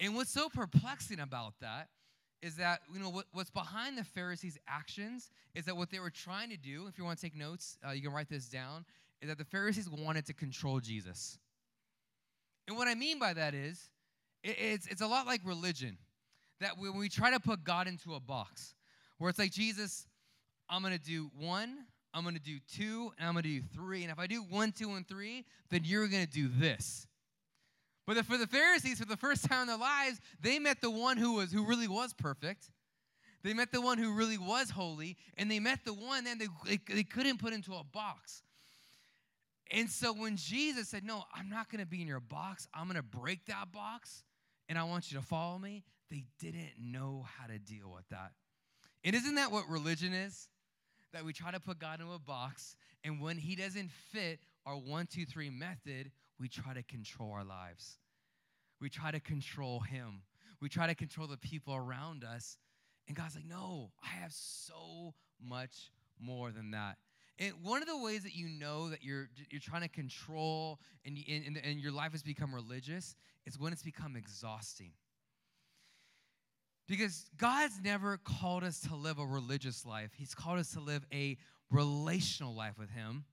And 0.00 0.15
what's 0.15 0.31
so 0.31 0.49
perplexing 0.49 1.21
about 1.21 1.53
that 1.61 1.88
is 2.41 2.57
that, 2.57 2.81
you 2.91 3.00
know, 3.00 3.11
what, 3.11 3.27
what's 3.33 3.50
behind 3.50 3.99
the 3.99 4.05
Pharisees' 4.05 4.57
actions 4.67 5.29
is 5.55 5.67
that 5.67 5.77
what 5.77 5.91
they 5.91 5.99
were 5.99 6.09
trying 6.09 6.49
to 6.49 6.57
do, 6.57 6.87
if 6.87 6.97
you 6.97 7.05
want 7.05 7.19
to 7.19 7.23
take 7.23 7.37
notes, 7.37 7.77
uh, 7.87 7.91
you 7.91 8.00
can 8.00 8.12
write 8.12 8.31
this 8.31 8.49
down, 8.49 8.87
is 9.21 9.29
that 9.29 9.37
the 9.37 9.45
Pharisees 9.45 9.91
wanted 9.91 10.25
to 10.25 10.33
control 10.33 10.81
Jesus. 10.81 11.38
And 12.69 12.77
what 12.77 12.87
I 12.87 12.95
mean 12.95 13.19
by 13.19 13.35
that 13.35 13.55
is, 13.55 13.91
it's, 14.49 14.87
it's 14.87 15.00
a 15.00 15.07
lot 15.07 15.26
like 15.26 15.40
religion, 15.45 15.99
that 16.61 16.78
when 16.78 16.97
we 16.97 17.09
try 17.09 17.31
to 17.31 17.40
put 17.40 17.64
God 17.64 17.87
into 17.87 18.14
a 18.14 18.21
box, 18.21 18.75
where 19.19 19.31
it's 19.31 19.38
like, 19.38 19.52
Jesus, 19.52 20.07
I'm 20.69 20.83
going 20.83 20.97
to 20.97 21.02
do 21.02 21.31
one, 21.38 21.78
I'm 22.14 22.23
going 22.23 22.35
to 22.35 22.40
do 22.40 22.59
two, 22.73 23.12
and 23.19 23.28
I'm 23.28 23.35
going 23.35 23.45
to 23.45 23.61
do 23.61 23.62
three. 23.75 24.02
And 24.02 24.12
if 24.12 24.19
I 24.19 24.26
do 24.26 24.43
one, 24.43 24.73
two, 24.73 24.93
and 24.93 25.07
three, 25.07 25.45
then 25.71 25.83
you're 25.85 26.09
going 26.09 26.25
to 26.25 26.33
do 26.33 26.49
this. 26.49 27.07
But 28.07 28.17
the, 28.17 28.25
for 28.25 28.38
the 28.38 28.47
Pharisees, 28.47 28.99
for 28.99 29.05
the 29.05 29.17
first 29.17 29.45
time 29.45 29.62
in 29.62 29.67
their 29.69 29.76
lives, 29.76 30.19
they 30.40 30.59
met 30.59 30.81
the 30.81 30.90
one 30.90 31.19
who 31.19 31.35
was 31.35 31.52
who 31.52 31.67
really 31.67 31.88
was 31.88 32.14
perfect. 32.14 32.71
They 33.45 33.52
met 33.52 33.71
the 33.71 33.81
one 33.81 33.99
who 33.99 34.14
really 34.14 34.38
was 34.38 34.71
holy, 34.71 35.17
and 35.37 35.50
they 35.50 35.61
met 35.61 35.85
the 35.85 35.93
one 35.93 36.25
that 36.25 36.38
they, 36.38 36.49
they, 36.67 36.81
they 36.93 37.05
couldn't 37.05 37.38
put 37.38 37.52
into 37.52 37.75
a 37.75 37.85
box. 37.85 38.43
And 39.71 39.90
so 39.90 40.12
when 40.12 40.37
Jesus 40.37 40.88
said, 40.88 41.05
No, 41.05 41.25
I'm 41.35 41.49
not 41.49 41.71
going 41.71 41.81
to 41.81 41.87
be 41.87 42.00
in 42.00 42.09
your 42.09 42.21
box, 42.21 42.67
I'm 42.73 42.85
going 42.85 42.97
to 42.97 43.02
break 43.02 43.47
that 43.47 43.71
box, 43.73 44.25
and 44.69 44.79
I 44.79 44.85
want 44.85 45.11
you 45.11 45.19
to 45.19 45.25
follow 45.25 45.59
me, 45.59 45.85
they 46.11 46.25
didn't 46.41 46.73
know 46.79 47.27
how 47.39 47.47
to 47.47 47.59
deal 47.59 47.93
with 47.95 48.09
that. 48.11 48.33
And 49.05 49.15
isn't 49.15 49.37
that 49.37 49.53
what 49.53 49.69
religion 49.69 50.13
is? 50.13 50.49
That 51.13 51.25
we 51.25 51.33
try 51.33 51.51
to 51.51 51.61
put 51.61 51.79
God 51.79 52.01
in 52.01 52.07
a 52.07 52.19
box, 52.19 52.77
and 53.05 53.21
when 53.21 53.39
He 53.39 53.57
doesn't 53.57 53.91
fit 54.13 54.41
our 54.67 54.77
one, 54.77 55.07
two, 55.07 55.25
three 55.25 55.51
method, 55.51 56.11
we 56.39 56.49
try 56.49 56.75
to 56.75 56.83
control 56.83 57.33
our 57.33 57.45
lives. 57.45 57.99
We 58.81 58.91
try 58.91 59.11
to 59.11 59.21
control 59.21 59.81
Him. 59.81 60.23
We 60.61 60.69
try 60.69 60.87
to 60.87 60.95
control 60.95 61.27
the 61.27 61.39
people 61.39 61.75
around 61.75 62.25
us. 62.25 62.59
And 63.07 63.17
God's 63.17 63.37
like, 63.37 63.47
no, 63.47 63.91
I 64.03 64.09
have 64.21 64.33
so 64.33 65.15
much 65.43 65.91
more 66.21 66.51
than 66.51 66.73
that. 66.73 66.99
And 67.38 67.52
one 67.62 67.83
of 67.83 67.88
the 67.88 67.97
ways 67.97 68.25
that 68.25 68.35
you 68.35 68.49
know 68.49 68.90
that 68.90 69.04
you're, 69.04 69.28
you're 69.50 69.61
trying 69.61 69.83
to 69.83 69.88
control 69.88 70.80
and, 71.04 71.16
and, 71.28 71.61
and 71.62 71.78
your 71.78 71.92
life 71.92 72.12
has 72.12 72.23
become 72.23 72.52
religious 72.52 73.14
is 73.47 73.59
when 73.59 73.73
it's 73.73 73.83
become 73.83 74.16
exhausting. 74.16 74.90
Because 76.88 77.26
God's 77.37 77.80
never 77.83 78.16
called 78.16 78.64
us 78.64 78.80
to 78.80 78.97
live 78.97 79.18
a 79.18 79.26
religious 79.26 79.85
life, 79.87 80.11
He's 80.16 80.35
called 80.35 80.59
us 80.59 80.73
to 80.73 80.80
live 80.80 81.04
a 81.12 81.37
relational 81.71 82.54
life 82.54 82.78
with 82.78 82.90
Him. 82.90 83.25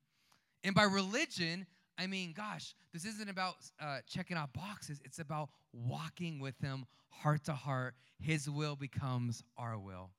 And 0.64 0.76
by 0.76 0.84
religion, 0.84 1.66
I 1.98 2.08
mean, 2.08 2.34
gosh, 2.36 2.76
this 2.94 3.06
isn't 3.06 3.30
about 3.30 3.56
uh, 3.80 4.00
checking 4.08 4.36
out 4.38 4.54
boxes. 4.54 5.02
It's 5.06 5.20
about 5.20 5.50
walking 5.74 6.40
with 6.40 6.60
Him 6.60 6.86
heart 7.10 7.46
to 7.46 7.54
heart. 7.54 7.96
His 8.20 8.50
will 8.50 8.76
becomes 8.76 9.42
our 9.58 9.78
will. 9.80 10.12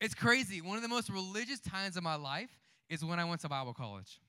It's 0.00 0.14
crazy. 0.14 0.60
One 0.60 0.76
of 0.76 0.82
the 0.82 0.88
most 0.88 1.10
religious 1.10 1.60
times 1.60 1.96
of 1.96 2.02
my 2.02 2.16
life 2.16 2.50
is 2.94 3.04
when 3.04 3.18
I 3.18 3.24
went 3.24 3.40
to 3.42 3.48
Bible 3.48 3.74
college. 3.74 4.20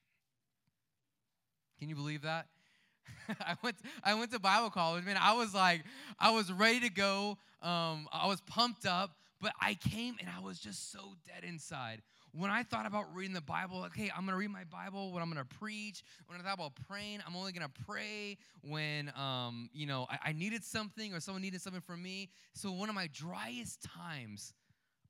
Can 1.80 1.90
you 1.90 1.96
believe 1.96 2.24
that? 2.24 2.48
I 3.30 3.56
went 3.62 3.76
I 4.04 4.14
went 4.16 4.32
to 4.32 4.40
Bible 4.40 4.70
college. 4.70 5.06
Man, 5.06 5.18
I 5.20 5.34
was 5.34 5.54
like, 5.54 5.84
I 6.20 6.32
was 6.32 6.52
ready 6.52 6.82
to 6.82 6.90
go. 6.90 7.38
Um, 7.62 8.08
I 8.12 8.28
was 8.28 8.42
pumped 8.42 8.86
up, 8.86 9.12
but 9.42 9.52
I 9.62 9.76
came 9.76 10.16
and 10.20 10.30
I 10.30 10.42
was 10.42 10.60
just 10.60 10.92
so 10.92 11.16
dead 11.26 11.44
inside 11.48 12.02
when 12.38 12.52
I 12.52 12.64
thought 12.64 12.86
about 12.86 13.14
reading 13.14 13.34
the 13.34 13.42
Bible, 13.42 13.88
hey, 13.96 14.12
I'm 14.16 14.26
gonna 14.26 14.38
read 14.38 14.50
my 14.50 14.66
Bible 14.66 15.12
when 15.14 15.22
I'm 15.22 15.30
gonna 15.30 15.46
preach. 15.46 16.04
When 16.28 16.40
I 16.40 16.44
thought 16.44 16.56
about 16.56 16.74
praying, 16.88 17.20
I'm 17.26 17.36
only 17.36 17.54
gonna 17.54 17.72
pray 17.86 18.38
when 18.62 19.12
um, 19.16 19.70
you 19.74 19.86
know 19.86 20.06
I, 20.10 20.30
I 20.30 20.32
needed 20.34 20.64
something 20.64 21.14
or 21.14 21.20
someone 21.20 21.42
needed 21.42 21.62
something 21.62 21.82
from 21.82 22.04
me. 22.04 22.30
So 22.54 22.72
one 22.72 22.90
of 22.90 22.96
my 22.96 23.10
driest 23.14 23.84
times 23.84 24.54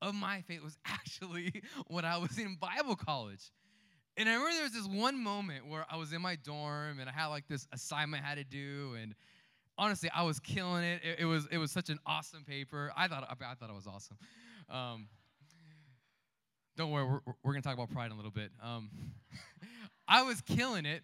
of 0.02 0.14
my 0.14 0.42
faith 0.42 0.62
was 0.62 0.76
actually 0.84 1.62
when 1.88 2.04
I 2.04 2.18
was 2.18 2.38
in 2.38 2.56
Bible 2.56 2.96
college. 2.96 3.50
And 4.16 4.28
I 4.28 4.32
remember 4.32 4.54
there 4.54 4.62
was 4.62 4.72
this 4.72 4.86
one 4.86 5.22
moment 5.22 5.68
where 5.68 5.84
I 5.90 5.96
was 5.96 6.12
in 6.12 6.22
my 6.22 6.36
dorm 6.36 7.00
and 7.00 7.08
I 7.08 7.12
had 7.12 7.26
like 7.26 7.46
this 7.48 7.66
assignment 7.72 8.24
I 8.24 8.26
had 8.26 8.38
to 8.38 8.44
do, 8.44 8.96
and 9.00 9.14
honestly, 9.76 10.08
I 10.14 10.22
was 10.22 10.40
killing 10.40 10.84
it. 10.84 11.02
It, 11.04 11.20
it 11.20 11.24
was 11.26 11.46
it 11.50 11.58
was 11.58 11.70
such 11.70 11.90
an 11.90 11.98
awesome 12.06 12.44
paper. 12.44 12.92
I 12.96 13.08
thought 13.08 13.28
I, 13.28 13.54
thought 13.54 13.68
it 13.68 13.74
was 13.74 13.86
awesome. 13.86 14.16
Um, 14.70 15.08
don't 16.76 16.90
worry, 16.90 17.04
we're, 17.04 17.20
we're 17.42 17.52
going 17.52 17.62
to 17.62 17.68
talk 17.68 17.74
about 17.74 17.90
pride 17.90 18.06
in 18.06 18.12
a 18.12 18.16
little 18.16 18.30
bit. 18.30 18.50
Um, 18.62 18.90
I 20.08 20.22
was 20.22 20.40
killing 20.42 20.86
it. 20.86 21.02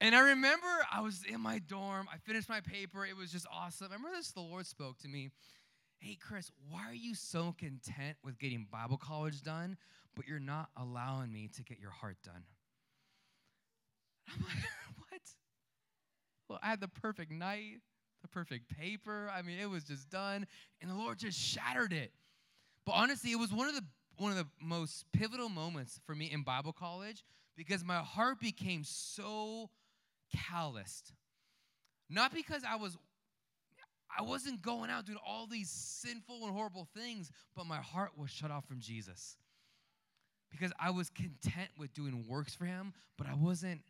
And 0.00 0.14
I 0.14 0.30
remember 0.30 0.66
I 0.92 1.00
was 1.00 1.22
in 1.28 1.40
my 1.40 1.58
dorm. 1.58 2.08
I 2.12 2.18
finished 2.18 2.48
my 2.48 2.60
paper. 2.60 3.04
It 3.04 3.16
was 3.16 3.32
just 3.32 3.46
awesome. 3.52 3.88
I 3.90 3.96
remember 3.96 4.16
this, 4.16 4.30
the 4.30 4.40
Lord 4.40 4.66
spoke 4.66 4.98
to 4.98 5.08
me. 5.08 5.30
Hey, 5.98 6.16
Chris, 6.20 6.50
why 6.70 6.82
are 6.88 6.94
you 6.94 7.14
so 7.14 7.54
content 7.58 8.16
with 8.22 8.38
getting 8.38 8.66
Bible 8.70 8.98
college 8.98 9.42
done, 9.42 9.76
but 10.14 10.26
you're 10.26 10.38
not 10.38 10.68
allowing 10.76 11.32
me 11.32 11.48
to 11.56 11.62
get 11.62 11.80
your 11.80 11.90
heart 11.90 12.16
done? 12.24 12.44
I'm 14.28 14.40
like, 14.42 14.64
what? 14.98 15.20
Well, 16.48 16.60
I 16.62 16.68
had 16.68 16.80
the 16.80 16.88
perfect 16.88 17.32
night, 17.32 17.80
the 18.22 18.28
perfect 18.28 18.68
paper. 18.76 19.30
I 19.34 19.42
mean, 19.42 19.58
it 19.58 19.68
was 19.68 19.84
just 19.84 20.08
done. 20.08 20.46
And 20.80 20.90
the 20.90 20.94
Lord 20.94 21.18
just 21.18 21.38
shattered 21.38 21.92
it. 21.92 22.12
But 22.86 22.92
honestly, 22.92 23.32
it 23.32 23.38
was 23.38 23.52
one 23.52 23.68
of 23.68 23.74
the 23.74 23.84
one 24.18 24.32
of 24.32 24.38
the 24.38 24.48
most 24.60 25.04
pivotal 25.12 25.48
moments 25.48 26.00
for 26.04 26.14
me 26.14 26.30
in 26.32 26.42
Bible 26.42 26.72
college 26.72 27.22
because 27.56 27.84
my 27.84 27.98
heart 27.98 28.40
became 28.40 28.82
so 28.84 29.70
calloused. 30.34 31.12
Not 32.10 32.34
because 32.34 32.62
I 32.68 32.76
was 32.76 32.96
I 34.18 34.22
wasn't 34.22 34.60
going 34.62 34.90
out 34.90 35.06
doing 35.06 35.18
all 35.24 35.46
these 35.46 35.70
sinful 35.70 36.40
and 36.42 36.52
horrible 36.52 36.88
things, 36.96 37.30
but 37.54 37.66
my 37.66 37.76
heart 37.76 38.10
was 38.16 38.30
shut 38.30 38.50
off 38.50 38.66
from 38.66 38.80
Jesus. 38.80 39.36
Because 40.50 40.72
I 40.80 40.90
was 40.90 41.08
content 41.08 41.68
with 41.78 41.94
doing 41.94 42.24
works 42.28 42.54
for 42.54 42.64
him, 42.64 42.92
but 43.16 43.28
I 43.28 43.34
wasn't 43.34 43.80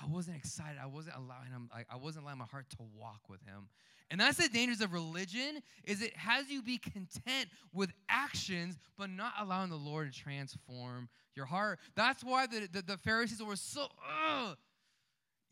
I 0.00 0.06
wasn't 0.06 0.36
excited. 0.36 0.78
I 0.82 0.86
wasn't 0.86 1.16
allowing 1.16 1.48
him 1.48 1.68
I, 1.74 1.84
I 1.92 1.96
wasn't 1.96 2.24
allowing 2.24 2.38
my 2.38 2.44
heart 2.44 2.66
to 2.70 2.76
walk 2.96 3.28
with 3.28 3.42
him. 3.42 3.68
And 4.10 4.20
that's 4.20 4.36
the 4.36 4.48
dangers 4.48 4.82
of 4.82 4.92
religion 4.92 5.62
is 5.84 6.02
it 6.02 6.14
has 6.16 6.50
you 6.50 6.62
be 6.62 6.78
content 6.78 7.48
with 7.72 7.90
actions 8.08 8.78
but 8.98 9.10
not 9.10 9.32
allowing 9.40 9.70
the 9.70 9.76
Lord 9.76 10.12
to 10.12 10.18
transform 10.18 11.08
your 11.34 11.46
heart. 11.46 11.80
That's 11.96 12.22
why 12.22 12.46
the, 12.46 12.68
the, 12.70 12.82
the 12.82 12.98
Pharisees 12.98 13.42
were 13.42 13.56
so 13.56 13.88
Ugh, 14.28 14.56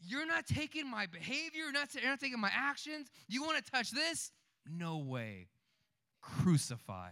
you're 0.01 0.27
not 0.27 0.47
taking 0.47 0.91
my 0.91 1.07
behavior, 1.07 1.63
you're 1.65 1.73
not, 1.73 1.95
you're 1.95 2.11
not 2.11 2.21
taking 2.21 2.41
my 2.41 2.51
actions. 2.55 3.09
You 3.29 3.43
want 3.43 3.65
to 3.65 3.71
touch 3.71 3.91
this? 3.91 4.31
No 4.69 4.99
way. 4.99 5.49
Crucify. 6.21 7.11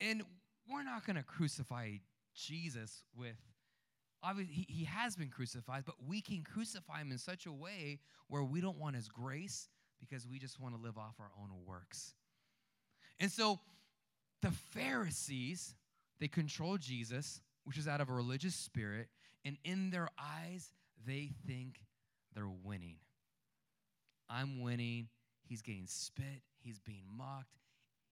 And 0.00 0.22
we're 0.70 0.82
not 0.82 1.06
going 1.06 1.16
to 1.16 1.22
crucify 1.22 1.96
Jesus 2.34 3.04
with 3.16 3.36
obviously 4.22 4.54
he, 4.54 4.66
he 4.68 4.84
has 4.84 5.16
been 5.16 5.28
crucified, 5.28 5.84
but 5.84 5.96
we 6.06 6.20
can 6.20 6.42
crucify 6.42 7.00
him 7.00 7.10
in 7.10 7.18
such 7.18 7.46
a 7.46 7.52
way 7.52 7.98
where 8.28 8.42
we 8.42 8.60
don't 8.60 8.78
want 8.78 8.96
his 8.96 9.08
grace 9.08 9.68
because 10.00 10.26
we 10.26 10.38
just 10.38 10.60
want 10.60 10.74
to 10.74 10.80
live 10.80 10.98
off 10.98 11.14
our 11.18 11.30
own 11.40 11.50
works. 11.66 12.14
And 13.20 13.30
so 13.30 13.60
the 14.40 14.50
Pharisees, 14.50 15.74
they 16.18 16.28
control 16.28 16.76
Jesus, 16.76 17.40
which 17.64 17.78
is 17.78 17.86
out 17.86 18.00
of 18.00 18.08
a 18.08 18.12
religious 18.12 18.54
spirit, 18.54 19.08
and 19.44 19.56
in 19.64 19.90
their 19.90 20.08
eyes, 20.18 20.72
they 21.06 21.30
think 21.46 21.80
they're 22.34 22.48
winning. 22.48 22.96
I'm 24.28 24.60
winning. 24.60 25.08
He's 25.48 25.62
getting 25.62 25.86
spit. 25.86 26.42
He's 26.62 26.78
being 26.78 27.04
mocked. 27.16 27.58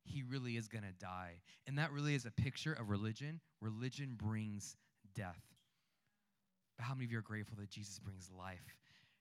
He 0.04 0.22
really 0.22 0.56
is 0.56 0.68
going 0.68 0.84
to 0.84 0.92
die. 0.98 1.40
And 1.66 1.78
that 1.78 1.92
really 1.92 2.14
is 2.14 2.26
a 2.26 2.30
picture 2.30 2.72
of 2.72 2.90
religion. 2.90 3.40
Religion 3.60 4.16
brings 4.16 4.76
death. 5.14 5.40
But 6.76 6.84
how 6.84 6.94
many 6.94 7.04
of 7.04 7.12
you 7.12 7.18
are 7.18 7.22
grateful 7.22 7.56
that 7.60 7.70
Jesus 7.70 7.98
brings 7.98 8.30
life? 8.36 8.76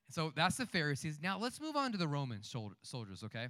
So 0.09 0.31
that's 0.35 0.57
the 0.57 0.65
Pharisees. 0.65 1.19
Now 1.21 1.37
let's 1.37 1.61
move 1.61 1.75
on 1.75 1.91
to 1.91 1.97
the 1.97 2.07
Roman 2.07 2.41
soldiers, 2.43 3.23
okay? 3.23 3.47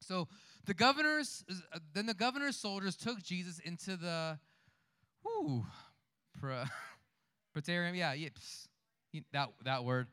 So 0.00 0.28
the 0.64 0.74
governors, 0.74 1.44
then 1.92 2.06
the 2.06 2.14
governor's 2.14 2.56
soldiers 2.56 2.96
took 2.96 3.22
Jesus 3.22 3.58
into 3.58 3.96
the, 3.96 4.38
whoo, 5.24 5.64
praetorium. 7.52 7.94
Yeah, 7.94 8.12
yips, 8.14 8.68
that 9.32 9.50
that 9.64 9.84
word. 9.84 10.06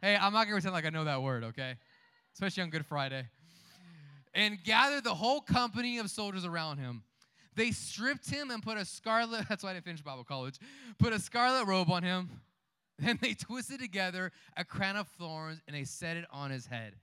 Hey, 0.00 0.16
I'm 0.16 0.32
not 0.32 0.44
gonna 0.44 0.56
pretend 0.56 0.74
like 0.74 0.86
I 0.86 0.90
know 0.90 1.04
that 1.04 1.22
word, 1.22 1.44
okay? 1.44 1.74
Especially 2.34 2.62
on 2.62 2.70
Good 2.70 2.86
Friday. 2.86 3.26
And 4.34 4.62
gathered 4.64 5.04
the 5.04 5.14
whole 5.14 5.40
company 5.40 5.98
of 5.98 6.10
soldiers 6.10 6.44
around 6.44 6.78
him. 6.78 7.02
They 7.54 7.70
stripped 7.70 8.30
him 8.30 8.50
and 8.50 8.62
put 8.62 8.78
a 8.78 8.84
scarlet. 8.84 9.44
That's 9.48 9.62
why 9.62 9.70
I 9.70 9.74
didn't 9.74 9.84
finish 9.84 10.00
Bible 10.00 10.24
college. 10.24 10.58
Put 10.98 11.12
a 11.12 11.20
scarlet 11.20 11.66
robe 11.66 11.90
on 11.90 12.02
him 12.02 12.30
then 13.02 13.18
they 13.20 13.34
twisted 13.34 13.80
together 13.80 14.32
a 14.56 14.64
crown 14.64 14.96
of 14.96 15.08
thorns 15.18 15.60
and 15.66 15.76
they 15.76 15.84
set 15.84 16.16
it 16.16 16.24
on 16.30 16.50
his 16.50 16.66
head. 16.66 16.94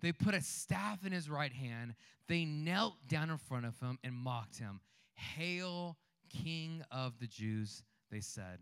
They 0.00 0.12
put 0.12 0.34
a 0.34 0.40
staff 0.40 1.04
in 1.04 1.12
his 1.12 1.28
right 1.28 1.52
hand. 1.52 1.94
They 2.28 2.44
knelt 2.44 2.94
down 3.08 3.30
in 3.30 3.38
front 3.38 3.66
of 3.66 3.78
him 3.80 3.98
and 4.04 4.14
mocked 4.14 4.58
him. 4.58 4.80
Hail, 5.14 5.96
King 6.28 6.84
of 6.92 7.18
the 7.18 7.26
Jews, 7.26 7.82
they 8.10 8.20
said. 8.20 8.58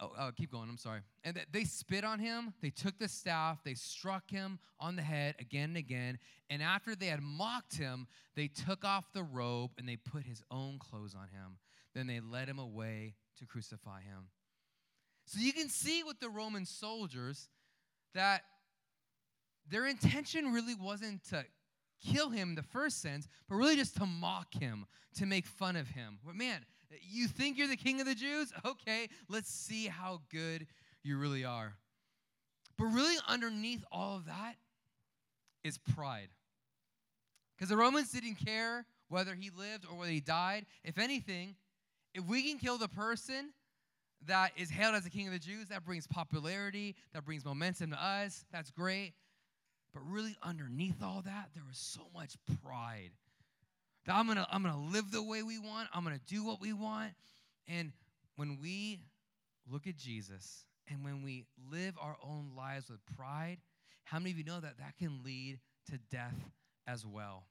Oh, 0.00 0.10
oh, 0.18 0.30
keep 0.36 0.50
going. 0.50 0.68
I'm 0.68 0.76
sorry. 0.76 1.00
And 1.22 1.40
they 1.52 1.64
spit 1.64 2.04
on 2.04 2.18
him. 2.18 2.52
They 2.60 2.70
took 2.70 2.98
the 2.98 3.08
staff. 3.08 3.62
They 3.64 3.74
struck 3.74 4.28
him 4.28 4.58
on 4.80 4.96
the 4.96 5.02
head 5.02 5.36
again 5.38 5.70
and 5.70 5.76
again. 5.76 6.18
And 6.50 6.62
after 6.62 6.96
they 6.96 7.06
had 7.06 7.22
mocked 7.22 7.76
him, 7.76 8.08
they 8.34 8.48
took 8.48 8.84
off 8.84 9.12
the 9.12 9.22
robe 9.22 9.70
and 9.78 9.88
they 9.88 9.96
put 9.96 10.24
his 10.24 10.42
own 10.50 10.78
clothes 10.80 11.14
on 11.14 11.28
him. 11.28 11.58
Then 11.94 12.08
they 12.08 12.18
led 12.20 12.48
him 12.48 12.58
away 12.58 13.14
to 13.38 13.46
crucify 13.46 14.00
him. 14.00 14.26
So 15.26 15.38
you 15.40 15.52
can 15.52 15.68
see 15.68 16.02
with 16.02 16.18
the 16.18 16.28
Roman 16.28 16.66
soldiers 16.66 17.48
that 18.14 18.42
their 19.70 19.86
intention 19.86 20.52
really 20.52 20.74
wasn't 20.74 21.24
to 21.30 21.44
kill 22.04 22.30
him 22.30 22.50
in 22.50 22.54
the 22.54 22.62
first 22.62 23.00
sense, 23.00 23.28
but 23.48 23.54
really 23.56 23.76
just 23.76 23.96
to 23.96 24.06
mock 24.06 24.52
him, 24.54 24.86
to 25.16 25.24
make 25.24 25.46
fun 25.46 25.76
of 25.76 25.88
him. 25.88 26.18
But 26.24 26.34
man, 26.34 26.64
you 27.02 27.26
think 27.28 27.58
you're 27.58 27.68
the 27.68 27.76
king 27.76 28.00
of 28.00 28.06
the 28.06 28.14
Jews? 28.14 28.52
Okay, 28.64 29.08
let's 29.28 29.50
see 29.50 29.86
how 29.86 30.20
good 30.30 30.66
you 31.02 31.18
really 31.18 31.44
are. 31.44 31.74
But 32.76 32.86
really, 32.86 33.16
underneath 33.28 33.84
all 33.92 34.16
of 34.16 34.26
that 34.26 34.54
is 35.62 35.78
pride. 35.78 36.28
Because 37.56 37.68
the 37.68 37.76
Romans 37.76 38.10
didn't 38.10 38.36
care 38.36 38.84
whether 39.08 39.34
he 39.34 39.50
lived 39.50 39.86
or 39.88 39.96
whether 39.96 40.10
he 40.10 40.20
died. 40.20 40.66
If 40.82 40.98
anything, 40.98 41.54
if 42.14 42.24
we 42.24 42.42
can 42.42 42.58
kill 42.58 42.78
the 42.78 42.88
person 42.88 43.50
that 44.26 44.52
is 44.56 44.70
hailed 44.70 44.94
as 44.94 45.04
the 45.04 45.10
king 45.10 45.26
of 45.26 45.32
the 45.32 45.38
Jews, 45.38 45.68
that 45.68 45.84
brings 45.84 46.06
popularity, 46.06 46.96
that 47.12 47.24
brings 47.24 47.44
momentum 47.44 47.90
to 47.90 48.02
us. 48.02 48.44
That's 48.52 48.70
great. 48.70 49.12
But 49.92 50.02
really, 50.08 50.36
underneath 50.42 51.02
all 51.02 51.22
that, 51.24 51.50
there 51.54 51.62
was 51.66 51.78
so 51.78 52.08
much 52.12 52.36
pride 52.62 53.10
that 54.06 54.14
I'm 54.14 54.26
gonna, 54.26 54.46
I'm 54.50 54.62
gonna 54.62 54.78
live 54.78 55.10
the 55.10 55.22
way 55.22 55.42
we 55.42 55.58
want, 55.58 55.88
I'm 55.92 56.04
gonna 56.04 56.20
do 56.26 56.44
what 56.44 56.60
we 56.60 56.72
want. 56.72 57.12
And 57.68 57.92
when 58.36 58.58
we 58.60 59.00
look 59.70 59.86
at 59.86 59.96
Jesus 59.96 60.64
and 60.88 61.04
when 61.04 61.22
we 61.22 61.44
live 61.70 61.94
our 62.00 62.16
own 62.22 62.50
lives 62.56 62.90
with 62.90 63.00
pride, 63.16 63.58
how 64.04 64.18
many 64.18 64.32
of 64.32 64.38
you 64.38 64.44
know 64.44 64.60
that 64.60 64.78
that 64.78 64.96
can 64.98 65.22
lead 65.24 65.58
to 65.90 65.98
death 66.10 66.34
as 66.86 67.06
well? 67.06 67.44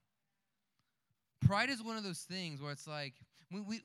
Pride 1.46 1.70
is 1.70 1.84
one 1.84 1.98
of 1.98 2.04
those 2.04 2.20
things 2.20 2.62
where 2.62 2.72
it's 2.72 2.88
like, 2.88 3.14
we, 3.52 3.62
we, 3.62 3.82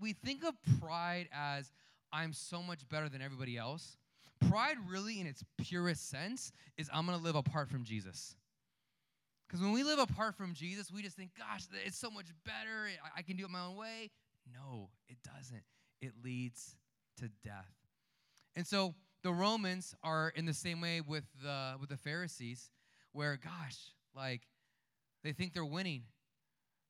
we 0.00 0.12
think 0.12 0.44
of 0.44 0.54
pride 0.80 1.28
as 1.32 1.70
I'm 2.12 2.32
so 2.32 2.62
much 2.62 2.88
better 2.88 3.08
than 3.08 3.20
everybody 3.20 3.58
else. 3.58 3.96
Pride, 4.48 4.76
really, 4.88 5.20
in 5.20 5.26
its 5.26 5.44
purest 5.58 6.08
sense, 6.08 6.52
is 6.78 6.88
I'm 6.92 7.06
gonna 7.06 7.18
live 7.18 7.36
apart 7.36 7.68
from 7.68 7.84
Jesus. 7.84 8.36
Because 9.46 9.60
when 9.60 9.72
we 9.72 9.84
live 9.84 9.98
apart 9.98 10.36
from 10.36 10.54
Jesus, 10.54 10.90
we 10.90 11.02
just 11.02 11.16
think, 11.16 11.30
gosh, 11.38 11.62
it's 11.84 11.98
so 11.98 12.10
much 12.10 12.26
better. 12.44 12.88
I 13.16 13.22
can 13.22 13.36
do 13.36 13.44
it 13.44 13.50
my 13.50 13.64
own 13.64 13.76
way. 13.76 14.10
No, 14.52 14.90
it 15.08 15.18
doesn't. 15.22 15.62
It 16.00 16.12
leads 16.24 16.76
to 17.18 17.30
death. 17.44 17.72
And 18.56 18.66
so 18.66 18.94
the 19.22 19.32
Romans 19.32 19.94
are 20.02 20.32
in 20.34 20.46
the 20.46 20.54
same 20.54 20.80
way 20.80 21.00
with 21.00 21.24
the, 21.42 21.74
with 21.80 21.90
the 21.90 21.96
Pharisees, 21.96 22.70
where, 23.12 23.36
gosh, 23.36 23.76
like, 24.14 24.42
they 25.22 25.32
think 25.32 25.52
they're 25.52 25.64
winning. 25.64 26.02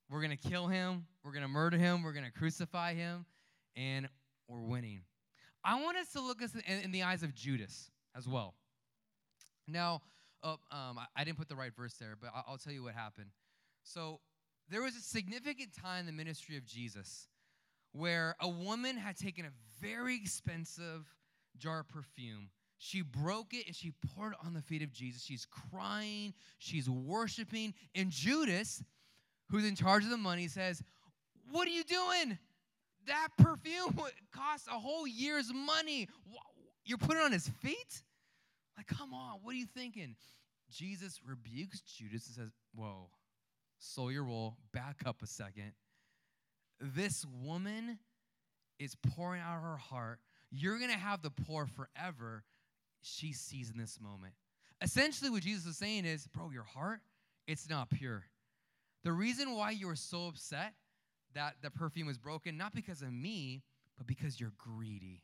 We're 0.08 0.20
going 0.20 0.36
to 0.36 0.48
kill 0.48 0.66
him. 0.66 1.06
We're 1.24 1.32
going 1.32 1.42
to 1.42 1.48
murder 1.48 1.76
him. 1.76 2.02
We're 2.02 2.12
going 2.12 2.24
to 2.24 2.32
crucify 2.32 2.94
him. 2.94 3.26
And 3.74 4.08
we're 4.48 4.60
winning. 4.60 5.00
I 5.64 5.82
want 5.82 5.98
us 5.98 6.12
to 6.12 6.20
look 6.20 6.42
us 6.42 6.54
in, 6.54 6.80
in 6.80 6.92
the 6.92 7.02
eyes 7.02 7.22
of 7.22 7.34
Judas 7.34 7.90
as 8.16 8.26
well. 8.28 8.54
Now, 9.66 10.02
oh, 10.42 10.58
um, 10.70 10.98
I, 10.98 11.06
I, 11.16 11.24
didn't 11.24 11.38
put 11.38 11.48
the 11.48 11.56
right 11.56 11.74
verse 11.74 11.94
there, 11.94 12.16
but 12.20 12.30
I'll, 12.34 12.44
I'll 12.48 12.58
tell 12.58 12.72
you 12.72 12.82
what 12.82 12.94
happened. 12.94 13.30
So 13.82 14.20
there 14.68 14.82
was 14.82 14.96
a 14.96 15.00
significant 15.00 15.70
time 15.72 16.00
in 16.00 16.06
the 16.06 16.12
ministry 16.12 16.56
of 16.56 16.64
Jesus 16.64 17.28
where 17.92 18.36
a 18.40 18.48
woman 18.48 18.96
had 18.96 19.16
taken 19.16 19.44
a 19.46 19.50
very 19.80 20.16
expensive 20.16 21.06
jar 21.56 21.80
of 21.80 21.88
perfume. 21.88 22.50
She 22.78 23.00
broke 23.02 23.54
it 23.54 23.66
and 23.66 23.74
she 23.74 23.92
poured 24.14 24.32
it 24.32 24.38
on 24.44 24.52
the 24.52 24.60
feet 24.60 24.82
of 24.82 24.92
Jesus. 24.92 25.22
She's 25.22 25.46
crying, 25.70 26.34
she's 26.58 26.90
worshiping. 26.90 27.72
And 27.94 28.10
Judas, 28.10 28.82
who's 29.50 29.64
in 29.64 29.76
charge 29.76 30.04
of 30.04 30.10
the 30.10 30.16
money, 30.16 30.48
says, 30.48 30.82
What 31.50 31.66
are 31.66 31.70
you 31.70 31.84
doing? 31.84 32.38
That 33.06 33.28
perfume 33.38 33.98
costs 34.32 34.66
a 34.66 34.78
whole 34.78 35.06
year's 35.06 35.52
money. 35.54 36.08
You're 36.84 36.98
putting 36.98 37.22
on 37.22 37.32
his 37.32 37.48
feet? 37.62 38.02
Like, 38.76 38.86
come 38.86 39.14
on, 39.14 39.38
what 39.42 39.54
are 39.54 39.58
you 39.58 39.66
thinking? 39.66 40.16
Jesus 40.70 41.20
rebukes 41.26 41.80
Judas 41.80 42.26
and 42.26 42.34
says, 42.36 42.50
Whoa, 42.74 43.08
slow 43.78 44.08
your 44.08 44.24
roll, 44.24 44.56
back 44.72 45.02
up 45.06 45.22
a 45.22 45.26
second. 45.26 45.72
This 46.80 47.24
woman 47.42 47.98
is 48.78 48.94
pouring 49.14 49.40
out 49.40 49.62
her 49.62 49.76
heart. 49.76 50.20
You're 50.50 50.78
going 50.78 50.90
to 50.90 50.98
have 50.98 51.22
the 51.22 51.30
poor 51.30 51.66
forever. 51.66 52.44
She 53.00 53.32
sees 53.32 53.70
in 53.70 53.78
this 53.78 53.98
moment. 54.00 54.34
Essentially, 54.82 55.30
what 55.30 55.42
Jesus 55.42 55.64
is 55.64 55.78
saying 55.78 56.04
is, 56.04 56.26
Bro, 56.26 56.50
your 56.50 56.64
heart, 56.64 57.00
it's 57.46 57.68
not 57.70 57.90
pure. 57.90 58.24
The 59.04 59.12
reason 59.12 59.54
why 59.54 59.70
you 59.70 59.88
are 59.88 59.96
so 59.96 60.26
upset 60.26 60.74
that 61.34 61.54
the 61.62 61.70
perfume 61.70 62.08
was 62.08 62.18
broken, 62.18 62.56
not 62.56 62.74
because 62.74 63.02
of 63.02 63.12
me, 63.12 63.62
but 63.96 64.06
because 64.06 64.40
you're 64.40 64.52
greedy 64.58 65.22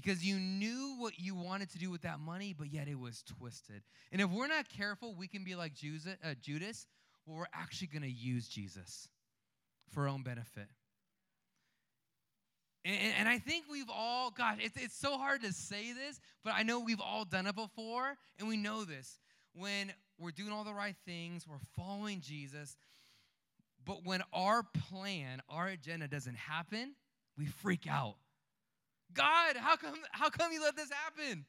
because 0.00 0.24
you 0.24 0.38
knew 0.38 0.94
what 1.00 1.18
you 1.18 1.34
wanted 1.34 1.68
to 1.72 1.76
do 1.76 1.90
with 1.90 2.02
that 2.02 2.20
money, 2.20 2.54
but 2.56 2.72
yet 2.72 2.86
it 2.86 2.96
was 2.96 3.24
twisted. 3.36 3.82
And 4.12 4.20
if 4.20 4.30
we're 4.30 4.46
not 4.46 4.68
careful, 4.68 5.12
we 5.12 5.26
can 5.26 5.42
be 5.42 5.56
like 5.56 5.72
uh, 6.22 6.34
Judas, 6.40 6.86
where 7.24 7.38
we're 7.38 7.46
actually 7.52 7.88
going 7.88 8.02
to 8.02 8.08
use 8.08 8.46
Jesus 8.46 9.08
for 9.90 10.04
our 10.04 10.08
own 10.08 10.22
benefit. 10.22 10.68
And, 12.84 13.12
and, 13.18 13.28
I 13.28 13.40
think 13.40 13.64
we've 13.68 13.90
all, 13.92 14.30
gosh, 14.30 14.58
it's, 14.60 14.76
it's 14.76 14.96
so 14.96 15.18
hard 15.18 15.42
to 15.42 15.52
say 15.52 15.92
this, 15.92 16.20
but 16.44 16.52
I 16.54 16.62
know 16.62 16.78
we've 16.78 17.00
all 17.00 17.24
done 17.24 17.48
it 17.48 17.56
before, 17.56 18.14
and 18.38 18.46
we 18.46 18.56
know 18.56 18.84
this. 18.84 19.18
When 19.52 19.92
we're 20.16 20.30
doing 20.30 20.52
all 20.52 20.62
the 20.62 20.72
right 20.72 20.94
things, 21.06 21.44
we're 21.44 21.56
following 21.76 22.20
Jesus, 22.20 22.76
but 23.84 24.04
when 24.04 24.22
our 24.32 24.62
plan, 24.88 25.42
our 25.48 25.66
agenda 25.66 26.06
doesn't 26.06 26.36
happen, 26.36 26.94
we 27.36 27.46
freak 27.46 27.88
out 27.90 28.14
God, 29.14 29.56
how 29.56 29.76
come, 29.76 29.94
how 30.12 30.28
come 30.30 30.52
you 30.52 30.62
let 30.62 30.76
this 30.76 30.90
happen? 30.90 31.44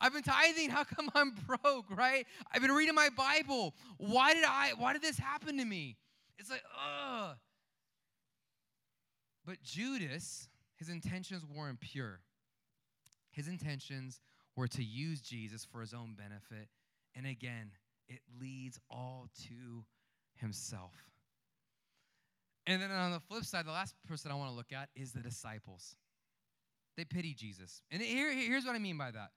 I've 0.00 0.12
been 0.12 0.22
tithing. 0.22 0.70
How 0.70 0.84
come 0.84 1.10
I'm 1.14 1.34
broke, 1.46 1.86
right? 1.90 2.26
I've 2.52 2.62
been 2.62 2.72
reading 2.72 2.94
my 2.94 3.08
Bible. 3.10 3.74
Why 3.96 4.34
did 4.34 4.44
I, 4.44 4.72
why 4.76 4.92
did 4.92 5.02
this 5.02 5.18
happen 5.18 5.56
to 5.58 5.64
me? 5.64 5.96
It's 6.38 6.50
like, 6.50 6.62
ugh. 6.76 7.36
But 9.44 9.62
Judas, 9.62 10.48
his 10.76 10.88
intentions 10.88 11.44
weren't 11.44 11.80
pure. 11.80 12.20
His 13.30 13.48
intentions 13.48 14.20
were 14.56 14.68
to 14.68 14.84
use 14.84 15.20
Jesus 15.20 15.64
for 15.64 15.80
his 15.80 15.94
own 15.94 16.14
benefit. 16.14 16.68
And 17.14 17.26
again, 17.26 17.70
it 18.08 18.20
leads 18.40 18.78
all 18.90 19.28
to 19.48 19.84
himself. 20.36 20.92
And 22.66 22.82
then 22.82 22.90
on 22.90 23.12
the 23.12 23.20
flip 23.20 23.44
side, 23.44 23.66
the 23.66 23.72
last 23.72 23.94
person 24.06 24.30
I 24.30 24.34
want 24.34 24.50
to 24.50 24.56
look 24.56 24.72
at 24.72 24.90
is 24.94 25.12
the 25.12 25.20
disciples. 25.20 25.96
They 26.98 27.04
pity 27.04 27.32
Jesus. 27.32 27.80
And 27.92 28.02
here, 28.02 28.32
here's 28.32 28.64
what 28.64 28.74
I 28.74 28.80
mean 28.80 28.98
by 28.98 29.12
that. 29.12 29.30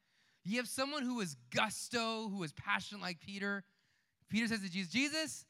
You 0.43 0.57
have 0.57 0.67
someone 0.67 1.03
who 1.03 1.19
is 1.19 1.35
gusto, 1.55 2.27
who 2.27 2.41
is 2.41 2.51
passionate 2.53 3.03
like 3.03 3.19
Peter. 3.19 3.63
Peter 4.31 4.47
says 4.47 4.61
to 4.61 4.69
Jesus, 4.69 4.91
Jesus, 4.91 5.45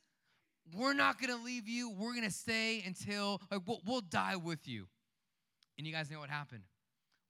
we're 0.76 0.93
not 0.93 1.21
going 1.21 1.34
to 1.34 1.41
leave 1.41 1.69
you. 1.69 1.89
We're 1.89 2.12
going 2.12 2.26
to 2.28 2.30
stay 2.30 2.84
until, 2.86 3.41
like, 3.50 3.62
we'll, 3.65 3.80
we'll 3.86 4.02
die 4.02 4.36
with 4.36 4.67
you. 4.67 4.88
And 5.78 5.88
you 5.88 5.93
guys 5.93 6.12
know 6.12 6.19
what 6.19 6.30
happened? 6.30 6.63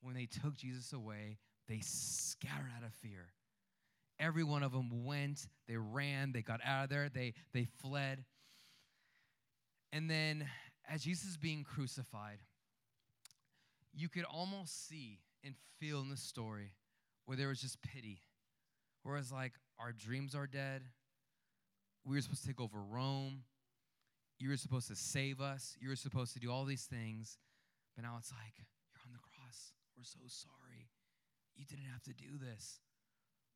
When 0.02 0.16
they 0.16 0.26
took 0.26 0.58
Jesus 0.58 0.94
away, 0.94 1.38
they 1.68 1.82
scattered 1.84 2.72
out 2.76 2.84
of 2.84 2.92
fear. 2.96 3.28
Every 4.20 4.44
one 4.44 4.64
of 4.64 4.72
them 4.72 5.06
went, 5.06 5.46
they 5.68 5.78
ran, 5.78 6.32
they 6.32 6.42
got 6.42 6.60
out 6.66 6.86
of 6.86 6.90
there, 6.90 7.08
they, 7.08 7.36
they 7.54 7.68
fled. 7.84 8.26
And 9.94 10.10
then, 10.10 10.48
as 10.90 11.04
Jesus 11.04 11.30
is 11.30 11.38
being 11.38 11.64
crucified, 11.64 12.40
you 13.94 14.10
could 14.10 14.24
almost 14.24 14.88
see 14.88 15.20
and 15.44 15.56
feel 15.80 16.02
in 16.02 16.10
the 16.10 16.18
story 16.18 16.74
where 17.26 17.38
there 17.38 17.48
was 17.48 17.62
just 17.62 17.82
pity. 17.82 18.22
Where 19.04 19.20
like, 19.32 19.54
our 19.80 19.92
dreams 19.92 20.36
are 20.36 20.48
dead. 20.48 20.84
We 22.06 22.16
were 22.16 22.22
supposed 22.22 22.42
to 22.42 22.48
take 22.48 22.62
over 22.62 22.80
Rome. 22.80 23.44
You 24.40 24.50
were 24.50 24.58
supposed 24.58 24.88
to 24.88 24.96
save 24.96 25.40
us. 25.40 25.76
You 25.80 25.90
were 25.90 25.96
supposed 25.96 26.34
to 26.34 26.40
do 26.40 26.52
all 26.52 26.66
these 26.66 26.86
things. 26.86 27.38
But 27.96 28.06
now 28.06 28.16
it's 28.20 28.32
like, 28.32 28.54
you're 28.58 29.02
on 29.06 29.14
the 29.14 29.20
cross. 29.20 29.74
We're 29.98 30.04
so 30.04 30.20
sorry. 30.28 30.90
You 31.56 31.66
didn't 31.66 31.86
have 31.92 32.02
to 32.04 32.14
do 32.14 32.38
this. 32.40 32.80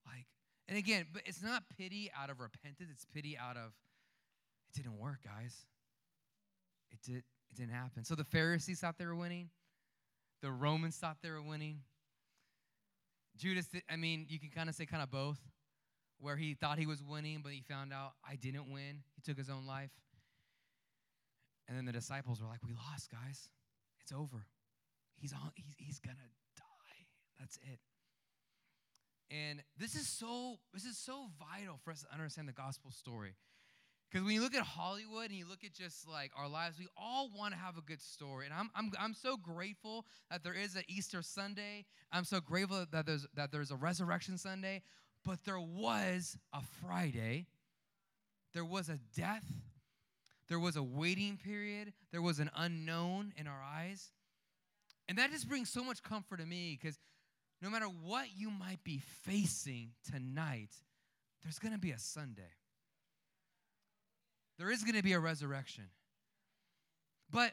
Like, 0.05 0.27
and 0.67 0.77
again, 0.77 1.05
but 1.13 1.23
it's 1.25 1.43
not 1.43 1.63
pity 1.77 2.11
out 2.17 2.29
of 2.29 2.39
repentance, 2.39 2.89
it's 2.91 3.05
pity 3.05 3.37
out 3.37 3.57
of 3.57 3.73
it 4.69 4.75
didn't 4.75 4.97
work, 4.97 5.19
guys. 5.23 5.65
It 6.91 6.99
did 7.03 7.17
it 7.17 7.55
didn't 7.55 7.73
happen. 7.73 8.03
So 8.03 8.15
the 8.15 8.23
Pharisees 8.23 8.79
thought 8.79 8.97
they 8.97 9.05
were 9.05 9.15
winning. 9.15 9.49
The 10.45 10.51
Romans 10.51 10.95
thought 10.95 11.17
they 11.23 11.31
were 11.31 11.41
winning. 11.41 11.79
Judas, 13.35 13.67
I 13.89 13.95
mean, 13.95 14.27
you 14.29 14.39
can 14.39 14.51
kind 14.51 14.69
of 14.69 14.75
say 14.75 14.85
kind 14.85 15.01
of 15.01 15.09
both. 15.09 15.39
where 16.19 16.37
he 16.37 16.53
thought 16.53 16.77
he 16.77 16.85
was 16.85 17.01
winning, 17.03 17.39
but 17.41 17.51
he 17.51 17.63
found 17.67 17.91
out 17.91 18.11
I 18.23 18.35
didn't 18.35 18.71
win. 18.71 19.01
He 19.15 19.23
took 19.25 19.39
his 19.39 19.49
own 19.49 19.65
life. 19.65 19.89
And 21.67 21.75
then 21.75 21.85
the 21.85 21.91
disciples 21.91 22.43
were 22.43 22.47
like, 22.47 22.59
We 22.63 22.73
lost, 22.73 23.09
guys. 23.09 23.49
It's 24.01 24.11
over. 24.11 24.45
He's 25.15 25.33
on, 25.33 25.49
he's, 25.55 25.73
he's 25.79 25.97
gonna 25.99 26.29
die. 26.55 27.07
That's 27.39 27.57
it. 27.63 27.79
And 29.31 29.63
this 29.79 29.95
is 29.95 30.07
so 30.07 30.59
this 30.75 30.85
is 30.85 30.95
so 30.95 31.25
vital 31.39 31.79
for 31.83 31.89
us 31.89 32.01
to 32.03 32.13
understand 32.13 32.47
the 32.47 32.53
gospel 32.53 32.91
story. 32.91 33.33
Because 34.09 34.25
when 34.25 34.33
you 34.33 34.41
look 34.41 34.55
at 34.55 34.63
Hollywood 34.63 35.29
and 35.29 35.33
you 35.37 35.45
look 35.47 35.63
at 35.63 35.73
just 35.73 36.07
like 36.07 36.31
our 36.37 36.47
lives, 36.47 36.77
we 36.79 36.87
all 36.95 37.29
want 37.35 37.53
to 37.53 37.59
have 37.59 37.77
a 37.77 37.81
good 37.81 38.01
story. 38.01 38.45
And 38.45 38.53
I'm, 38.53 38.69
I'm, 38.75 38.91
I'm 38.99 39.13
so 39.13 39.35
grateful 39.35 40.05
that 40.31 40.43
there 40.43 40.53
is 40.53 40.75
an 40.75 40.83
Easter 40.87 41.21
Sunday. 41.21 41.85
I'm 42.11 42.23
so 42.23 42.39
grateful 42.39 42.85
that 42.91 43.05
there's, 43.05 43.25
that 43.33 43.51
there's 43.51 43.71
a 43.71 43.75
Resurrection 43.75 44.37
Sunday. 44.37 44.83
But 45.25 45.43
there 45.43 45.59
was 45.59 46.37
a 46.53 46.61
Friday, 46.85 47.47
there 48.53 48.63
was 48.63 48.89
a 48.89 48.99
death, 49.15 49.45
there 50.47 50.59
was 50.59 50.75
a 50.75 50.83
waiting 50.83 51.37
period, 51.37 51.93
there 52.11 52.21
was 52.21 52.39
an 52.39 52.51
unknown 52.55 53.33
in 53.35 53.47
our 53.47 53.61
eyes. 53.61 54.11
And 55.09 55.17
that 55.17 55.31
just 55.31 55.49
brings 55.49 55.69
so 55.69 55.83
much 55.83 56.03
comfort 56.03 56.37
to 56.37 56.45
me 56.45 56.77
because 56.79 56.99
no 57.61 57.69
matter 57.69 57.85
what 57.85 58.27
you 58.35 58.51
might 58.51 58.83
be 58.83 59.01
facing 59.23 59.91
tonight, 60.11 60.69
there's 61.43 61.59
going 61.59 61.73
to 61.73 61.79
be 61.79 61.91
a 61.91 61.99
Sunday. 61.99 62.53
There 64.57 64.71
is 64.71 64.83
going 64.83 64.95
to 64.95 65.03
be 65.03 65.13
a 65.13 65.19
resurrection. 65.19 65.85
But 67.31 67.51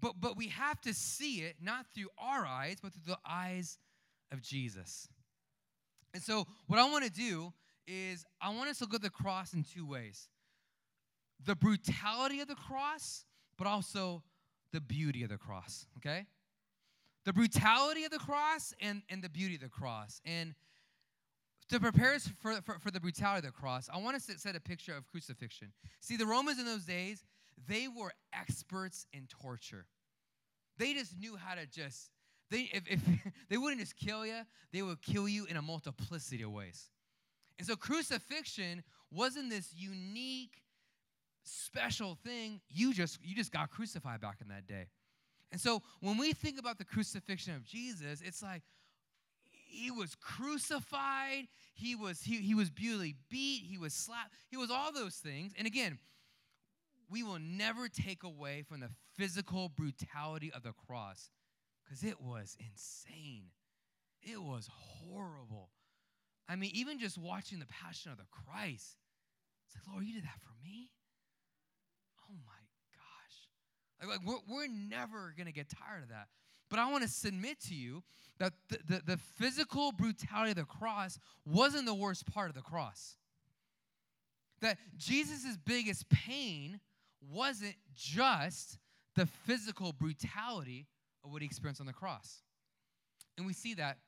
but 0.00 0.20
but 0.20 0.36
we 0.36 0.48
have 0.48 0.80
to 0.82 0.92
see 0.92 1.40
it 1.40 1.56
not 1.62 1.86
through 1.94 2.08
our 2.18 2.44
eyes, 2.44 2.78
but 2.82 2.92
through 2.92 3.14
the 3.14 3.18
eyes 3.26 3.78
of 4.30 4.42
Jesus. 4.42 5.08
And 6.14 6.22
so 6.22 6.46
what 6.66 6.78
I 6.78 6.90
want 6.90 7.04
to 7.04 7.10
do 7.10 7.52
is 7.86 8.24
I 8.40 8.50
want 8.54 8.70
us 8.70 8.78
to 8.78 8.84
look 8.84 8.94
at 8.94 9.02
the 9.02 9.10
cross 9.10 9.54
in 9.54 9.64
two 9.64 9.86
ways. 9.86 10.28
The 11.44 11.56
brutality 11.56 12.40
of 12.40 12.48
the 12.48 12.54
cross, 12.54 13.24
but 13.56 13.66
also 13.66 14.22
the 14.72 14.80
beauty 14.80 15.22
of 15.22 15.30
the 15.30 15.38
cross, 15.38 15.86
okay? 15.98 16.26
The 17.24 17.32
brutality 17.32 18.04
of 18.04 18.10
the 18.10 18.18
cross 18.18 18.74
and, 18.80 19.02
and 19.08 19.22
the 19.22 19.28
beauty 19.28 19.56
of 19.56 19.60
the 19.60 19.68
cross. 19.68 20.20
And 20.24 20.54
to 21.72 21.80
prepare 21.80 22.12
us 22.12 22.28
for, 22.42 22.60
for, 22.60 22.78
for, 22.78 22.90
the 22.90 23.00
brutality 23.00 23.46
of 23.46 23.54
the 23.54 23.58
cross, 23.58 23.88
I 23.92 23.96
want 23.96 24.22
to 24.22 24.38
set 24.38 24.54
a 24.54 24.60
picture 24.60 24.94
of 24.94 25.08
crucifixion. 25.10 25.72
See, 26.00 26.16
the 26.16 26.26
Romans 26.26 26.58
in 26.58 26.66
those 26.66 26.84
days, 26.84 27.24
they 27.66 27.88
were 27.88 28.12
experts 28.38 29.06
in 29.14 29.26
torture. 29.26 29.86
They 30.76 30.92
just 30.92 31.18
knew 31.18 31.34
how 31.36 31.54
to 31.54 31.66
just, 31.66 32.10
they, 32.50 32.68
if, 32.74 32.82
if 32.86 33.00
they 33.48 33.56
wouldn't 33.56 33.80
just 33.80 33.96
kill 33.96 34.26
you, 34.26 34.42
they 34.72 34.82
would 34.82 35.00
kill 35.00 35.26
you 35.26 35.46
in 35.46 35.56
a 35.56 35.62
multiplicity 35.62 36.42
of 36.42 36.50
ways. 36.50 36.90
And 37.58 37.66
so 37.66 37.74
crucifixion 37.74 38.82
wasn't 39.10 39.48
this 39.48 39.72
unique, 39.74 40.62
special 41.42 42.18
thing. 42.22 42.60
You 42.68 42.92
just, 42.92 43.18
you 43.22 43.34
just 43.34 43.50
got 43.50 43.70
crucified 43.70 44.20
back 44.20 44.38
in 44.42 44.48
that 44.48 44.66
day. 44.66 44.88
And 45.50 45.60
so 45.60 45.82
when 46.00 46.18
we 46.18 46.34
think 46.34 46.58
about 46.58 46.76
the 46.76 46.84
crucifixion 46.84 47.54
of 47.54 47.64
Jesus, 47.64 48.20
it's 48.22 48.42
like, 48.42 48.62
he 49.72 49.90
was 49.90 50.14
crucified. 50.14 51.48
He 51.74 51.94
was 51.94 52.22
he, 52.22 52.36
he 52.36 52.54
was 52.54 52.70
brutally 52.70 53.16
beat. 53.30 53.64
He 53.64 53.78
was 53.78 53.94
slapped. 53.94 54.34
He 54.50 54.56
was 54.56 54.70
all 54.70 54.92
those 54.92 55.16
things. 55.16 55.52
And 55.56 55.66
again 55.66 55.98
we 57.10 57.22
will 57.22 57.38
never 57.38 57.88
take 57.88 58.22
away 58.22 58.62
from 58.66 58.80
the 58.80 58.88
physical 59.16 59.68
brutality 59.68 60.50
of 60.50 60.62
the 60.62 60.72
cross 60.86 61.30
because 61.84 62.02
it 62.02 62.20
was 62.20 62.56
insane. 62.58 63.50
It 64.22 64.42
was 64.42 64.68
horrible. 64.72 65.70
I 66.48 66.56
mean 66.56 66.70
even 66.74 66.98
just 66.98 67.18
watching 67.18 67.58
the 67.58 67.66
passion 67.66 68.12
of 68.12 68.18
the 68.18 68.24
christ 68.30 68.96
it's 69.66 69.76
like 69.76 69.92
lord 69.92 70.04
you 70.04 70.14
did 70.14 70.24
that 70.24 70.40
for 70.40 70.52
me? 70.62 70.90
Oh 72.28 72.34
my 72.46 72.62
gosh. 72.94 74.08
Like, 74.08 74.18
like 74.18 74.26
we're, 74.26 74.54
we're 74.54 74.68
never 74.68 75.34
gonna 75.36 75.52
get 75.52 75.68
tired 75.68 76.02
of 76.02 76.08
that 76.10 76.28
but 76.72 76.78
I 76.78 76.90
want 76.90 77.02
to 77.02 77.08
submit 77.10 77.60
to 77.68 77.74
you 77.74 78.02
that 78.38 78.54
the, 78.70 78.78
the, 78.88 79.02
the, 79.04 79.16
physical 79.18 79.92
brutality 79.92 80.52
of 80.52 80.56
the 80.56 80.64
cross 80.64 81.18
wasn't 81.44 81.84
the 81.84 81.92
worst 81.92 82.24
part 82.24 82.48
of 82.48 82.54
the 82.54 82.62
cross. 82.62 83.18
That 84.62 84.78
Jesus' 84.96 85.58
biggest 85.66 86.08
pain 86.08 86.80
wasn't 87.30 87.74
just 87.94 88.78
the 89.16 89.26
physical 89.26 89.92
brutality 89.92 90.86
of 91.22 91.30
what 91.30 91.42
he 91.42 91.46
experienced 91.46 91.82
on 91.82 91.86
the 91.86 91.92
cross. 91.92 92.40
And 93.36 93.46
we 93.46 93.52
see 93.52 93.74
that 93.74 93.98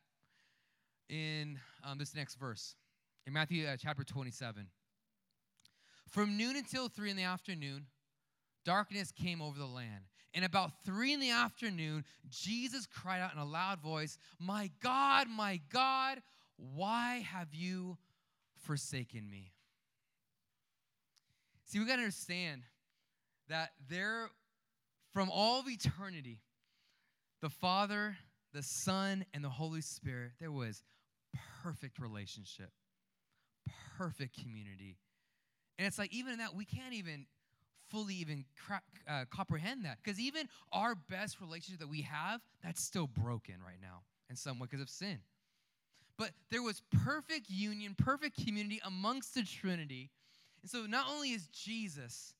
in 1.10 1.60
um, 1.84 1.98
this 1.98 2.14
next 2.14 2.36
verse, 2.36 2.76
in 3.26 3.34
Matthew 3.34 3.66
uh, 3.66 3.76
chapter 3.78 4.04
27. 4.04 4.68
From 6.08 6.38
noon 6.38 6.56
until 6.56 6.88
three 6.88 7.10
in 7.10 7.18
the 7.18 7.24
afternoon, 7.24 7.88
darkness 8.64 9.12
came 9.12 9.42
over 9.42 9.58
the 9.58 9.66
land. 9.66 10.04
And 10.34 10.44
about 10.44 10.72
three 10.84 11.12
in 11.12 11.20
the 11.20 11.30
afternoon, 11.30 12.04
Jesus 12.28 12.86
cried 12.86 13.20
out 13.20 13.32
in 13.32 13.38
a 13.38 13.44
loud 13.44 13.80
voice, 13.80 14.18
My 14.40 14.70
God, 14.82 15.28
my 15.28 15.60
God, 15.72 16.20
why 16.56 17.24
have 17.30 17.54
you 17.54 17.96
forsaken 18.66 19.30
me? 19.30 19.52
See, 21.66 21.78
we 21.78 21.86
got 21.86 21.96
to 21.96 22.02
understand 22.02 22.62
that 23.48 23.70
there, 23.88 24.28
from 25.12 25.30
all 25.30 25.60
of 25.60 25.68
eternity, 25.68 26.40
the 27.40 27.50
Father, 27.50 28.16
the 28.52 28.62
Son, 28.62 29.24
and 29.34 29.44
the 29.44 29.48
Holy 29.48 29.80
Spirit, 29.80 30.32
there 30.40 30.52
was 30.52 30.82
perfect 31.62 31.98
relationship, 31.98 32.70
perfect 33.96 34.40
community. 34.40 34.98
And 35.78 35.86
it's 35.86 35.98
like, 35.98 36.12
even 36.12 36.32
in 36.32 36.38
that, 36.38 36.54
we 36.54 36.64
can't 36.64 36.94
even 36.94 37.26
fully 37.94 38.14
even 38.16 38.44
uh, 39.08 39.24
comprehend 39.30 39.84
that. 39.84 39.98
Because 40.02 40.18
even 40.18 40.48
our 40.72 40.96
best 40.96 41.40
relationship 41.40 41.80
that 41.80 41.88
we 41.88 42.02
have, 42.02 42.40
that's 42.62 42.82
still 42.82 43.06
broken 43.06 43.54
right 43.64 43.78
now 43.80 44.02
in 44.28 44.34
some 44.34 44.58
way 44.58 44.66
because 44.68 44.82
of 44.82 44.90
sin. 44.90 45.18
But 46.18 46.30
there 46.50 46.62
was 46.62 46.82
perfect 47.04 47.48
union, 47.48 47.94
perfect 47.96 48.44
community 48.44 48.80
amongst 48.84 49.34
the 49.34 49.42
Trinity. 49.44 50.10
And 50.62 50.70
so 50.70 50.86
not 50.86 51.06
only 51.08 51.30
is 51.30 51.46
Jesus 51.48 52.34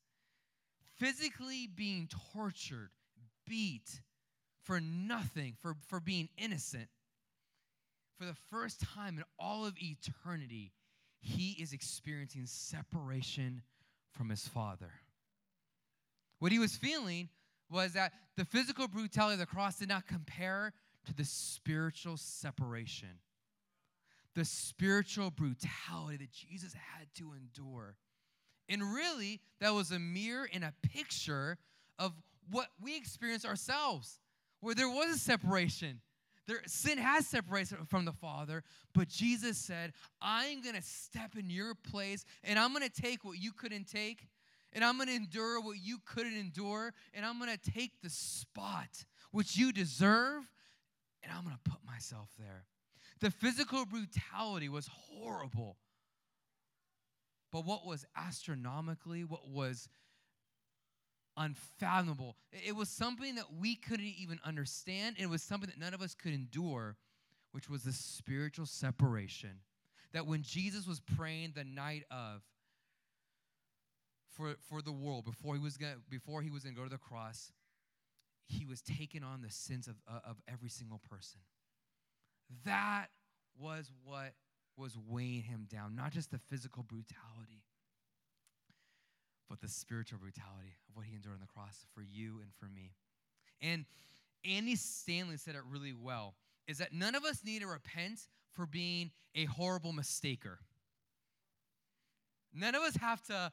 physically 0.97 1.67
being 1.73 2.09
tortured, 2.33 2.89
beat 3.47 4.01
for 4.63 4.81
nothing, 4.81 5.55
for, 5.61 5.75
for 5.87 5.99
being 5.99 6.29
innocent, 6.37 6.89
for 8.17 8.25
the 8.25 8.35
first 8.49 8.81
time 8.81 9.17
in 9.17 9.23
all 9.39 9.65
of 9.65 9.75
eternity, 9.77 10.71
he 11.19 11.51
is 11.61 11.73
experiencing 11.73 12.45
separation 12.45 13.61
from 14.11 14.29
his 14.29 14.47
Father. 14.47 14.91
What 16.39 16.51
he 16.51 16.59
was 16.59 16.75
feeling 16.75 17.29
was 17.69 17.93
that 17.93 18.13
the 18.37 18.45
physical 18.45 18.87
brutality 18.87 19.33
of 19.33 19.39
the 19.39 19.45
cross 19.45 19.77
did 19.77 19.89
not 19.89 20.07
compare 20.07 20.73
to 21.05 21.13
the 21.13 21.25
spiritual 21.25 22.17
separation, 22.17 23.19
the 24.33 24.45
spiritual 24.45 25.31
brutality 25.31 26.17
that 26.17 26.31
Jesus 26.31 26.73
had 26.73 27.07
to 27.15 27.33
endure. 27.33 27.95
And 28.67 28.81
really, 28.81 29.39
that 29.61 29.73
was 29.73 29.91
a 29.91 29.99
mirror 29.99 30.49
and 30.51 30.63
a 30.63 30.73
picture 30.81 31.57
of 31.99 32.13
what 32.49 32.67
we 32.81 32.97
experience 32.97 33.45
ourselves, 33.45 34.19
where 34.59 34.75
there 34.75 34.89
was 34.89 35.15
a 35.15 35.19
separation. 35.19 36.01
There, 36.47 36.61
sin 36.67 36.99
has 36.99 37.25
separated 37.25 37.77
from 37.87 38.05
the 38.05 38.11
Father, 38.11 38.63
but 38.93 39.07
Jesus 39.07 39.57
said, 39.57 39.93
I'm 40.21 40.61
going 40.61 40.75
to 40.75 40.81
step 40.81 41.35
in 41.37 41.49
your 41.49 41.73
place 41.73 42.23
and 42.43 42.59
I'm 42.59 42.71
going 42.71 42.87
to 42.87 43.01
take 43.01 43.25
what 43.25 43.39
you 43.39 43.51
couldn't 43.51 43.85
take 43.85 44.27
and 44.75 44.83
I'm 44.83 44.97
going 44.97 45.07
to 45.07 45.15
endure 45.15 45.59
what 45.61 45.77
you 45.81 45.97
couldn't 46.05 46.37
endure, 46.37 46.93
and 47.13 47.25
I'm 47.25 47.39
going 47.39 47.49
to 47.49 47.71
take 47.71 48.01
the 48.03 48.09
spot 48.09 49.05
which 49.31 49.57
you 49.57 49.71
deserve, 49.71 50.43
and 51.23 51.31
I'm 51.33 51.43
going 51.43 51.55
to 51.55 51.71
put 51.71 51.79
myself 51.85 52.29
there. 52.37 52.65
The 53.21 53.31
physical 53.31 53.85
brutality 53.85 54.69
was 54.69 54.87
horrible. 54.87 55.77
But 57.51 57.65
what 57.65 57.85
was 57.85 58.05
astronomically, 58.17 59.23
what 59.23 59.47
was 59.47 59.87
unfathomable, 61.37 62.35
it 62.51 62.75
was 62.75 62.89
something 62.89 63.35
that 63.35 63.53
we 63.57 63.75
couldn't 63.75 64.13
even 64.17 64.39
understand. 64.45 65.15
It 65.17 65.29
was 65.29 65.41
something 65.41 65.69
that 65.69 65.79
none 65.79 65.93
of 65.93 66.01
us 66.01 66.13
could 66.13 66.33
endure, 66.33 66.97
which 67.53 67.69
was 67.69 67.83
the 67.83 67.93
spiritual 67.93 68.65
separation. 68.65 69.61
That 70.11 70.27
when 70.27 70.43
Jesus 70.43 70.85
was 70.85 70.99
praying 70.99 71.53
the 71.55 71.63
night 71.63 72.03
of, 72.11 72.41
for, 74.35 74.55
for 74.69 74.81
the 74.81 74.91
world 74.91 75.25
before 75.25 75.55
he 75.55 75.61
was 75.61 75.77
gonna, 75.77 75.95
before 76.09 76.41
he 76.41 76.49
was 76.49 76.63
going 76.63 76.75
to 76.75 76.79
go 76.79 76.85
to 76.85 76.91
the 76.91 76.97
cross 76.97 77.51
he 78.47 78.65
was 78.65 78.81
taking 78.81 79.23
on 79.23 79.41
the 79.41 79.49
sins 79.49 79.87
of, 79.87 79.95
uh, 80.07 80.19
of 80.29 80.37
every 80.47 80.69
single 80.69 81.01
person. 81.09 81.39
That 82.63 83.07
was 83.59 83.91
what 84.03 84.33
was 84.77 84.97
weighing 85.07 85.41
him 85.41 85.67
down 85.71 85.95
not 85.95 86.11
just 86.11 86.31
the 86.31 86.37
physical 86.49 86.83
brutality 86.83 87.63
but 89.49 89.61
the 89.61 89.69
spiritual 89.69 90.19
brutality 90.19 90.75
of 90.89 90.95
what 90.95 91.05
he 91.05 91.15
endured 91.15 91.35
on 91.35 91.39
the 91.39 91.47
cross 91.47 91.85
for 91.93 92.01
you 92.01 92.39
and 92.41 92.51
for 92.59 92.65
me. 92.65 92.91
And 93.61 93.85
andy 94.43 94.75
stanley 94.75 95.37
said 95.37 95.55
it 95.55 95.61
really 95.71 95.93
well 95.93 96.35
is 96.67 96.79
that 96.79 96.91
none 96.91 97.15
of 97.15 97.23
us 97.23 97.41
need 97.45 97.61
to 97.61 97.67
repent 97.67 98.19
for 98.51 98.65
being 98.65 99.11
a 99.33 99.45
horrible 99.45 99.93
mistaker. 99.93 100.57
None 102.53 102.75
of 102.75 102.81
us 102.81 102.95
have 102.97 103.21
to 103.23 103.51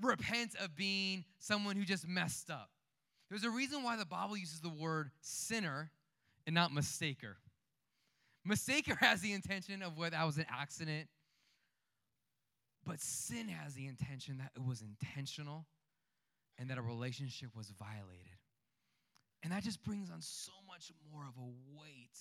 repent 0.00 0.54
of 0.60 0.74
being 0.74 1.24
someone 1.38 1.76
who 1.76 1.84
just 1.84 2.06
messed 2.06 2.50
up. 2.50 2.70
There's 3.28 3.44
a 3.44 3.50
reason 3.50 3.82
why 3.82 3.96
the 3.96 4.04
Bible 4.04 4.36
uses 4.36 4.60
the 4.60 4.68
word 4.68 5.10
sinner 5.20 5.90
and 6.46 6.54
not 6.54 6.70
mistaker. 6.70 7.34
Mistaker 8.48 8.96
has 9.00 9.20
the 9.20 9.32
intention 9.32 9.82
of 9.82 9.96
whether 9.96 10.16
that 10.16 10.26
was 10.26 10.38
an 10.38 10.46
accident, 10.50 11.08
but 12.84 13.00
sin 13.00 13.48
has 13.48 13.74
the 13.74 13.86
intention 13.86 14.38
that 14.38 14.50
it 14.56 14.66
was 14.66 14.82
intentional 14.82 15.66
and 16.58 16.68
that 16.70 16.78
a 16.78 16.82
relationship 16.82 17.50
was 17.56 17.72
violated. 17.78 18.38
And 19.42 19.52
that 19.52 19.62
just 19.64 19.82
brings 19.82 20.10
on 20.10 20.20
so 20.20 20.52
much 20.68 20.92
more 21.12 21.22
of 21.22 21.34
a 21.36 21.78
weight. 21.78 22.18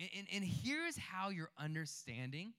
And, 0.00 0.08
and, 0.18 0.26
and 0.34 0.44
here's 0.44 0.96
how 0.96 1.28
you're 1.28 1.50
understanding 1.58 2.54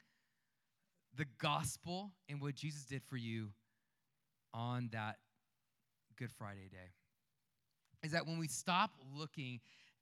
the 1.17 1.25
gospel 1.39 2.11
and 2.29 2.41
what 2.41 2.55
Jesus 2.55 2.83
did 2.85 3.01
for 3.03 3.17
you 3.17 3.49
on 4.55 4.89
that 4.93 5.17
Good 6.17 6.31
Friday 6.31 6.69
day 6.71 6.93
is 8.03 8.11
that 8.13 8.25
when 8.25 8.39
we 8.39 8.47
stop 8.47 8.91
looking 9.13 9.59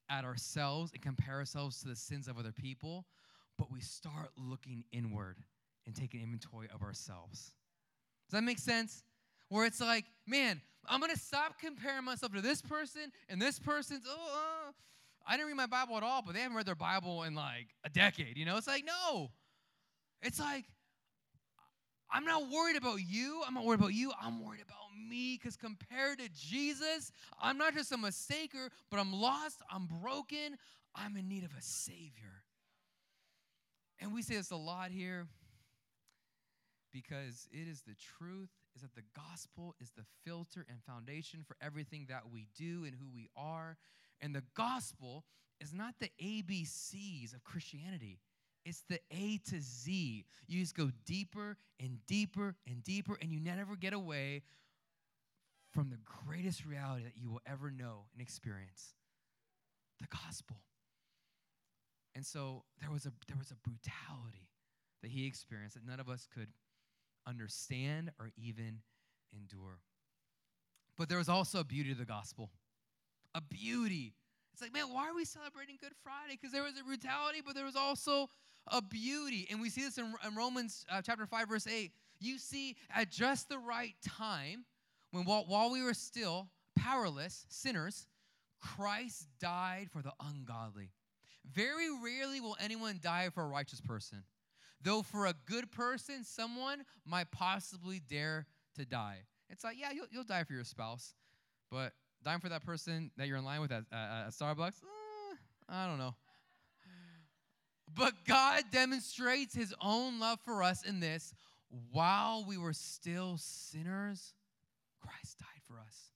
at 0.10 0.24
ourselves 0.24 0.92
and 0.94 1.02
compare 1.02 1.36
ourselves 1.36 1.82
to 1.82 1.88
the 1.88 1.96
sins 1.96 2.28
of 2.28 2.38
other 2.38 2.52
people, 2.52 3.06
but 3.58 3.72
we 3.72 3.82
start 3.82 4.30
looking 4.38 4.84
inward 4.92 5.38
and 5.88 5.96
taking 5.96 6.22
inventory 6.22 6.68
of 6.74 6.84
ourselves. 6.84 7.54
Does 8.30 8.40
that 8.40 8.44
make 8.44 8.60
sense? 8.60 9.04
Where 9.50 9.66
it's 9.66 9.82
like, 9.82 10.06
man, 10.28 10.62
I'm 10.88 11.00
gonna 11.00 11.18
stop 11.18 11.60
comparing 11.60 12.04
myself 12.04 12.34
to 12.34 12.42
this 12.42 12.62
person 12.62 13.12
and 13.30 13.42
this 13.42 13.58
person's, 13.58 14.06
oh, 14.08 14.68
uh, 14.68 14.72
I 15.26 15.36
didn't 15.36 15.48
read 15.48 15.58
my 15.58 15.66
Bible 15.66 15.98
at 15.98 16.04
all, 16.04 16.22
but 16.22 16.34
they 16.34 16.42
haven't 16.42 16.58
read 16.58 16.66
their 16.66 16.76
Bible 16.76 17.24
in 17.24 17.34
like 17.34 17.70
a 17.86 17.90
decade. 17.90 18.38
You 18.38 18.46
know, 18.46 18.58
it's 18.58 18.68
like, 18.68 18.84
no. 18.86 19.32
It's 20.22 20.40
like, 20.40 20.66
I'm 22.14 22.26
not 22.26 22.44
worried 22.50 22.78
about 22.78 23.00
you. 23.02 23.42
I'm 23.46 23.56
not 23.56 23.66
worried 23.66 23.80
about 23.80 23.94
you. 23.94 24.12
I'm 24.22 24.46
worried 24.46 24.62
about 24.62 24.78
me 25.10 25.40
because 25.42 25.58
compared 25.58 26.20
to 26.20 26.30
Jesus, 26.30 27.12
I'm 27.42 27.58
not 27.58 27.74
just 27.74 27.92
a 27.92 27.98
mistaker, 27.98 28.70
but 28.92 29.00
I'm 29.00 29.12
lost. 29.12 29.62
I'm 29.72 29.88
broken. 30.02 30.58
I'm 30.96 31.18
in 31.18 31.28
need 31.28 31.44
of 31.44 31.52
a 31.58 31.62
Savior. 31.62 32.44
And 34.00 34.14
we 34.14 34.22
say 34.22 34.36
this 34.36 34.52
a 34.52 34.56
lot 34.56 34.92
here 34.92 35.28
because 36.92 37.48
it 37.52 37.68
is 37.68 37.82
the 37.82 37.96
truth 38.18 38.50
is 38.76 38.84
that 38.84 38.94
the 38.94 39.04
gospel 39.16 39.76
is 39.82 39.92
the 39.98 40.04
filter 40.24 40.66
and 40.70 40.84
foundation 40.84 41.44
for 41.48 41.56
everything 41.62 42.06
that 42.10 42.24
we 42.32 42.48
do 42.56 42.84
and 42.86 42.94
who 42.96 43.08
we 43.14 43.30
are. 43.36 43.78
And 44.22 44.36
the 44.36 44.44
gospel 44.56 45.26
is 45.60 45.74
not 45.74 45.96
the 46.00 46.12
ABCs 46.22 47.34
of 47.34 47.44
Christianity. 47.44 48.20
It's 48.66 48.84
the 48.90 49.00
A 49.12 49.40
to 49.50 49.62
Z. 49.62 50.26
You 50.48 50.60
just 50.62 50.76
go 50.76 50.92
deeper 51.06 51.58
and 51.80 51.98
deeper 52.08 52.56
and 52.68 52.84
deeper, 52.84 53.18
and 53.22 53.32
you 53.32 53.40
never 53.40 53.76
get 53.76 53.94
away 53.94 54.44
from 55.72 55.90
the 55.90 55.98
greatest 56.26 56.66
reality 56.66 57.04
that 57.04 57.18
you 57.18 57.30
will 57.30 57.42
ever 57.46 57.72
know 57.72 58.06
and 58.14 58.22
experience 58.22 58.94
the 60.00 60.08
gospel. 60.08 60.58
And 62.16 62.26
so 62.26 62.64
there 62.80 62.92
was 62.92 63.06
a, 63.06 63.12
there 63.28 63.38
was 63.38 63.52
a 63.52 63.56
brutality 63.68 64.50
that 65.02 65.10
he 65.10 65.26
experienced 65.26 65.76
that 65.76 65.86
none 65.86 66.00
of 66.00 66.10
us 66.10 66.28
could 66.34 66.50
understand 67.28 68.12
or 68.20 68.30
even 68.38 68.80
endure. 69.36 69.80
But 70.98 71.10
there 71.10 71.18
was 71.18 71.30
also 71.30 71.60
a 71.60 71.64
beauty 71.64 71.92
to 71.92 71.98
the 71.98 72.06
gospel. 72.06 72.52
A 73.34 73.42
beauty. 73.42 74.14
It's 74.54 74.62
like, 74.62 74.74
man, 74.74 74.94
why 74.94 75.10
are 75.10 75.16
we 75.16 75.26
celebrating 75.26 75.78
Good 75.82 75.94
Friday? 76.04 76.38
Because 76.40 76.52
there 76.52 76.62
was 76.62 76.74
a 76.80 76.84
brutality, 76.84 77.42
but 77.44 77.56
there 77.56 77.66
was 77.66 77.76
also 77.76 78.30
a 78.68 78.82
beauty. 78.82 79.48
And 79.50 79.62
we 79.62 79.70
see 79.70 79.82
this 79.82 79.98
in, 79.98 80.14
in 80.26 80.36
Romans 80.36 80.86
uh, 80.92 81.02
chapter 81.02 81.26
5, 81.26 81.50
verse 81.50 81.68
8. 81.68 81.92
You 82.20 82.38
see, 82.38 82.76
at 82.96 83.10
just 83.10 83.50
the 83.50 83.58
right 83.60 83.96
time, 84.06 84.66
when 85.12 85.26
while, 85.26 85.46
while 85.48 85.72
we 85.72 85.84
were 85.84 85.94
still 85.94 86.48
powerless, 86.76 87.46
sinners, 87.50 88.08
Christ 88.62 89.28
died 89.40 89.90
for 89.92 90.02
the 90.02 90.14
ungodly. 90.20 90.92
Very 91.52 91.88
rarely 92.02 92.40
will 92.40 92.56
anyone 92.60 93.00
die 93.02 93.30
for 93.34 93.44
a 93.44 93.48
righteous 93.48 93.82
person. 93.82 94.24
Though 94.82 95.02
for 95.02 95.28
a 95.28 95.34
good 95.46 95.72
person, 95.72 96.24
someone 96.24 96.84
might 97.06 97.32
possibly 97.32 98.00
dare 98.00 98.48
to 98.76 98.86
die. 98.86 99.20
It's 99.50 99.64
like, 99.64 99.78
yeah, 99.80 99.92
you'll, 99.92 100.08
you'll 100.12 100.24
die 100.24 100.44
for 100.44 100.54
your 100.54 100.64
spouse, 100.64 101.14
but 101.70 101.94
dying 102.24 102.40
for 102.40 102.50
that 102.50 102.66
person 102.66 103.12
that 103.18 103.28
you're 103.28 103.38
in 103.38 103.46
line 103.46 103.62
with 103.62 103.72
at, 103.72 103.84
at 103.92 104.30
Starbucks, 104.30 104.82
uh, 104.82 105.36
I 105.70 105.88
don't 105.88 106.00
know. 106.00 106.16
But 107.96 108.14
God 108.26 108.64
demonstrates 108.72 109.54
his 109.54 109.74
own 109.82 110.20
love 110.20 110.40
for 110.46 110.64
us 110.64 110.84
in 110.84 111.00
this 111.00 111.34
while 111.92 112.46
we 112.46 112.58
were 112.58 112.74
still 112.74 113.38
sinners, 113.38 114.34
Christ 115.02 115.40
died 115.40 115.62
for 115.68 115.80
us. 115.80 116.12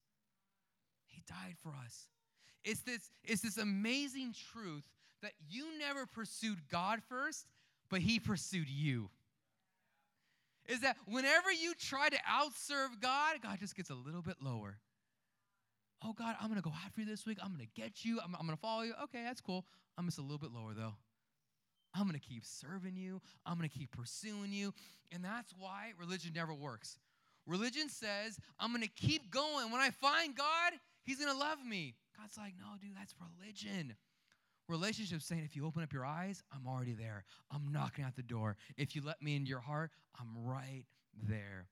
He 1.05 1.21
died 1.27 1.55
for 1.61 1.73
us. 1.83 2.09
It's 2.63 2.81
this, 2.81 3.09
it's 3.23 3.41
this 3.41 3.57
amazing 3.57 4.33
truth 4.51 4.83
that 5.21 5.33
you 5.49 5.77
never 5.79 6.05
pursued 6.05 6.59
God 6.69 7.01
first, 7.09 7.45
but 7.89 8.01
He 8.01 8.19
pursued 8.19 8.69
you. 8.69 9.09
Is 10.67 10.81
that 10.81 10.97
whenever 11.05 11.51
you 11.51 11.73
try 11.79 12.09
to 12.09 12.17
outserve 12.17 12.99
God, 13.01 13.37
God 13.41 13.57
just 13.59 13.75
gets 13.75 13.89
a 13.89 13.95
little 13.95 14.21
bit 14.21 14.35
lower. 14.41 14.77
Oh, 16.03 16.13
God, 16.13 16.35
I'm 16.39 16.49
going 16.49 16.61
to 16.61 16.63
go 16.63 16.73
after 16.85 17.01
you 17.01 17.07
this 17.07 17.25
week. 17.25 17.39
I'm 17.41 17.55
going 17.55 17.65
to 17.65 17.81
get 17.81 18.03
you. 18.03 18.19
I'm, 18.23 18.35
I'm 18.35 18.45
going 18.45 18.55
to 18.55 18.61
follow 18.61 18.83
you. 18.83 18.93
Okay, 19.05 19.23
that's 19.23 19.41
cool. 19.41 19.65
I'm 19.97 20.05
just 20.05 20.19
a 20.19 20.21
little 20.21 20.37
bit 20.37 20.51
lower, 20.51 20.73
though. 20.75 20.93
I'm 21.97 22.03
going 22.07 22.19
to 22.19 22.25
keep 22.25 22.45
serving 22.45 22.95
you. 22.95 23.21
I'm 23.45 23.57
going 23.57 23.69
to 23.69 23.77
keep 23.77 23.91
pursuing 23.91 24.51
you. 24.51 24.73
And 25.11 25.23
that's 25.23 25.53
why 25.57 25.93
religion 25.99 26.31
never 26.35 26.53
works. 26.53 26.97
Religion 27.47 27.89
says, 27.89 28.39
I'm 28.59 28.71
going 28.71 28.83
to 28.83 28.89
keep 28.89 29.31
going. 29.31 29.71
When 29.71 29.81
I 29.81 29.89
find 29.89 30.35
God, 30.35 30.73
He's 31.03 31.19
going 31.19 31.31
to 31.31 31.39
love 31.39 31.59
me. 31.65 31.95
God's 32.19 32.37
like, 32.37 32.53
no, 32.59 32.67
dude, 32.81 32.95
that's 32.95 33.15
religion. 33.39 33.95
Relationship 34.67 35.21
saying, 35.21 35.43
if 35.45 35.55
you 35.55 35.65
open 35.65 35.81
up 35.81 35.93
your 35.93 36.05
eyes, 36.05 36.43
I'm 36.53 36.67
already 36.67 36.93
there. 36.93 37.23
I'm 37.51 37.71
knocking 37.71 38.03
at 38.03 38.17
the 38.17 38.23
door. 38.23 38.57
If 38.75 38.95
you 38.95 39.01
let 39.03 39.21
me 39.21 39.35
into 39.35 39.49
your 39.49 39.61
heart, 39.61 39.91
I'm 40.19 40.27
right 40.45 40.83
there. 41.23 41.67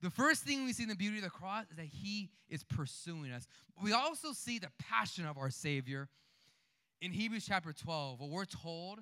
The 0.00 0.10
first 0.10 0.44
thing 0.44 0.64
we 0.64 0.72
see 0.72 0.84
in 0.84 0.88
the 0.88 0.94
beauty 0.94 1.18
of 1.18 1.24
the 1.24 1.30
cross 1.30 1.64
is 1.70 1.76
that 1.76 1.86
He 1.86 2.30
is 2.48 2.62
pursuing 2.62 3.32
us. 3.32 3.46
We 3.82 3.92
also 3.92 4.32
see 4.32 4.58
the 4.58 4.70
passion 4.78 5.26
of 5.26 5.36
our 5.36 5.50
Savior 5.50 6.08
in 7.02 7.10
Hebrews 7.10 7.46
chapter 7.46 7.72
12, 7.72 8.20
where 8.20 8.30
we're 8.30 8.44
told 8.44 9.00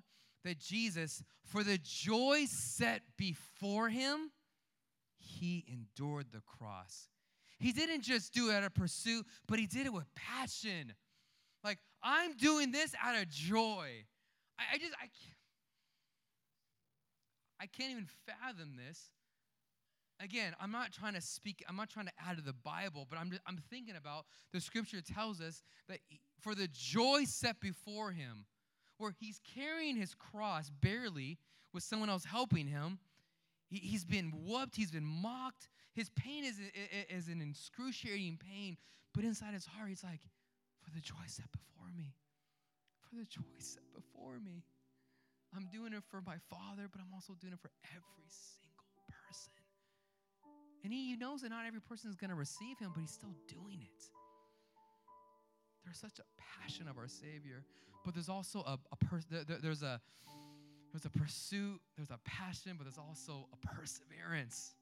that 0.48 0.58
Jesus, 0.58 1.22
for 1.44 1.62
the 1.62 1.78
joy 1.82 2.44
set 2.46 3.02
before 3.18 3.90
him, 3.90 4.30
he 5.18 5.64
endured 5.70 6.26
the 6.32 6.40
cross. 6.40 7.08
He 7.58 7.72
didn't 7.72 8.00
just 8.00 8.32
do 8.32 8.48
it 8.50 8.54
out 8.54 8.64
of 8.64 8.72
pursuit, 8.72 9.26
but 9.46 9.58
he 9.58 9.66
did 9.66 9.84
it 9.84 9.92
with 9.92 10.06
passion. 10.14 10.94
Like, 11.62 11.78
I'm 12.02 12.34
doing 12.36 12.72
this 12.72 12.94
out 13.02 13.20
of 13.20 13.28
joy. 13.28 14.04
I, 14.58 14.62
I 14.74 14.78
just, 14.78 14.94
I 14.94 15.06
can't, 15.06 15.36
I 17.60 17.66
can't 17.66 17.90
even 17.90 18.06
fathom 18.26 18.76
this. 18.76 19.12
Again, 20.20 20.54
I'm 20.60 20.72
not 20.72 20.92
trying 20.92 21.14
to 21.14 21.20
speak, 21.20 21.62
I'm 21.68 21.76
not 21.76 21.90
trying 21.90 22.06
to 22.06 22.12
add 22.26 22.38
to 22.38 22.42
the 22.42 22.54
Bible, 22.54 23.06
but 23.08 23.18
I'm, 23.18 23.30
just, 23.30 23.42
I'm 23.46 23.58
thinking 23.70 23.96
about 23.96 24.24
the 24.52 24.60
scripture 24.60 25.00
tells 25.02 25.40
us 25.40 25.62
that 25.88 25.98
for 26.40 26.54
the 26.54 26.68
joy 26.72 27.24
set 27.24 27.60
before 27.60 28.12
him, 28.12 28.46
where 28.98 29.12
he's 29.18 29.40
carrying 29.54 29.96
his 29.96 30.14
cross 30.14 30.70
barely 30.70 31.38
with 31.72 31.82
someone 31.82 32.10
else 32.10 32.24
helping 32.24 32.66
him. 32.66 32.98
He, 33.70 33.92
has 33.92 34.04
been 34.04 34.32
whooped, 34.44 34.76
he's 34.76 34.90
been 34.90 35.04
mocked. 35.04 35.68
His 35.94 36.10
pain 36.10 36.44
is, 36.44 36.60
is 37.10 37.28
an 37.28 37.42
excruciating 37.42 38.38
pain, 38.38 38.76
but 39.14 39.24
inside 39.24 39.54
his 39.54 39.66
heart, 39.66 39.88
he's 39.88 40.04
like, 40.04 40.20
For 40.82 40.90
the 40.90 41.00
joy 41.00 41.26
set 41.26 41.50
before 41.52 41.90
me, 41.96 42.14
for 43.00 43.16
the 43.16 43.24
joy 43.24 43.42
set 43.58 43.82
before 43.94 44.38
me. 44.44 44.64
I'm 45.56 45.68
doing 45.72 45.92
it 45.94 46.02
for 46.10 46.20
my 46.20 46.36
father, 46.50 46.88
but 46.92 47.00
I'm 47.00 47.12
also 47.14 47.32
doing 47.40 47.54
it 47.54 47.60
for 47.60 47.70
every 47.84 48.28
single 48.28 49.00
person. 49.08 49.52
And 50.84 50.92
he 50.92 51.16
knows 51.16 51.40
that 51.40 51.50
not 51.50 51.66
every 51.66 51.80
person 51.80 52.10
is 52.10 52.16
going 52.16 52.30
to 52.30 52.36
receive 52.36 52.78
him, 52.78 52.90
but 52.94 53.00
he's 53.00 53.10
still 53.10 53.34
doing 53.48 53.80
it. 53.80 54.04
There's 55.84 55.98
such 55.98 56.18
a 56.18 56.28
passion 56.36 56.86
of 56.86 56.98
our 56.98 57.08
Savior 57.08 57.64
but 58.08 58.14
there's 58.14 58.30
also 58.30 58.60
a, 58.60 58.78
a 58.90 58.96
per, 58.96 59.20
there, 59.30 59.58
there's 59.60 59.82
a 59.82 60.00
there's 60.90 61.04
a 61.04 61.10
pursuit, 61.10 61.78
there's 61.94 62.08
a 62.08 62.18
passion, 62.24 62.72
but 62.78 62.84
there's 62.84 62.96
also 62.96 63.46
a 63.52 63.66
perseverance. 63.66 64.72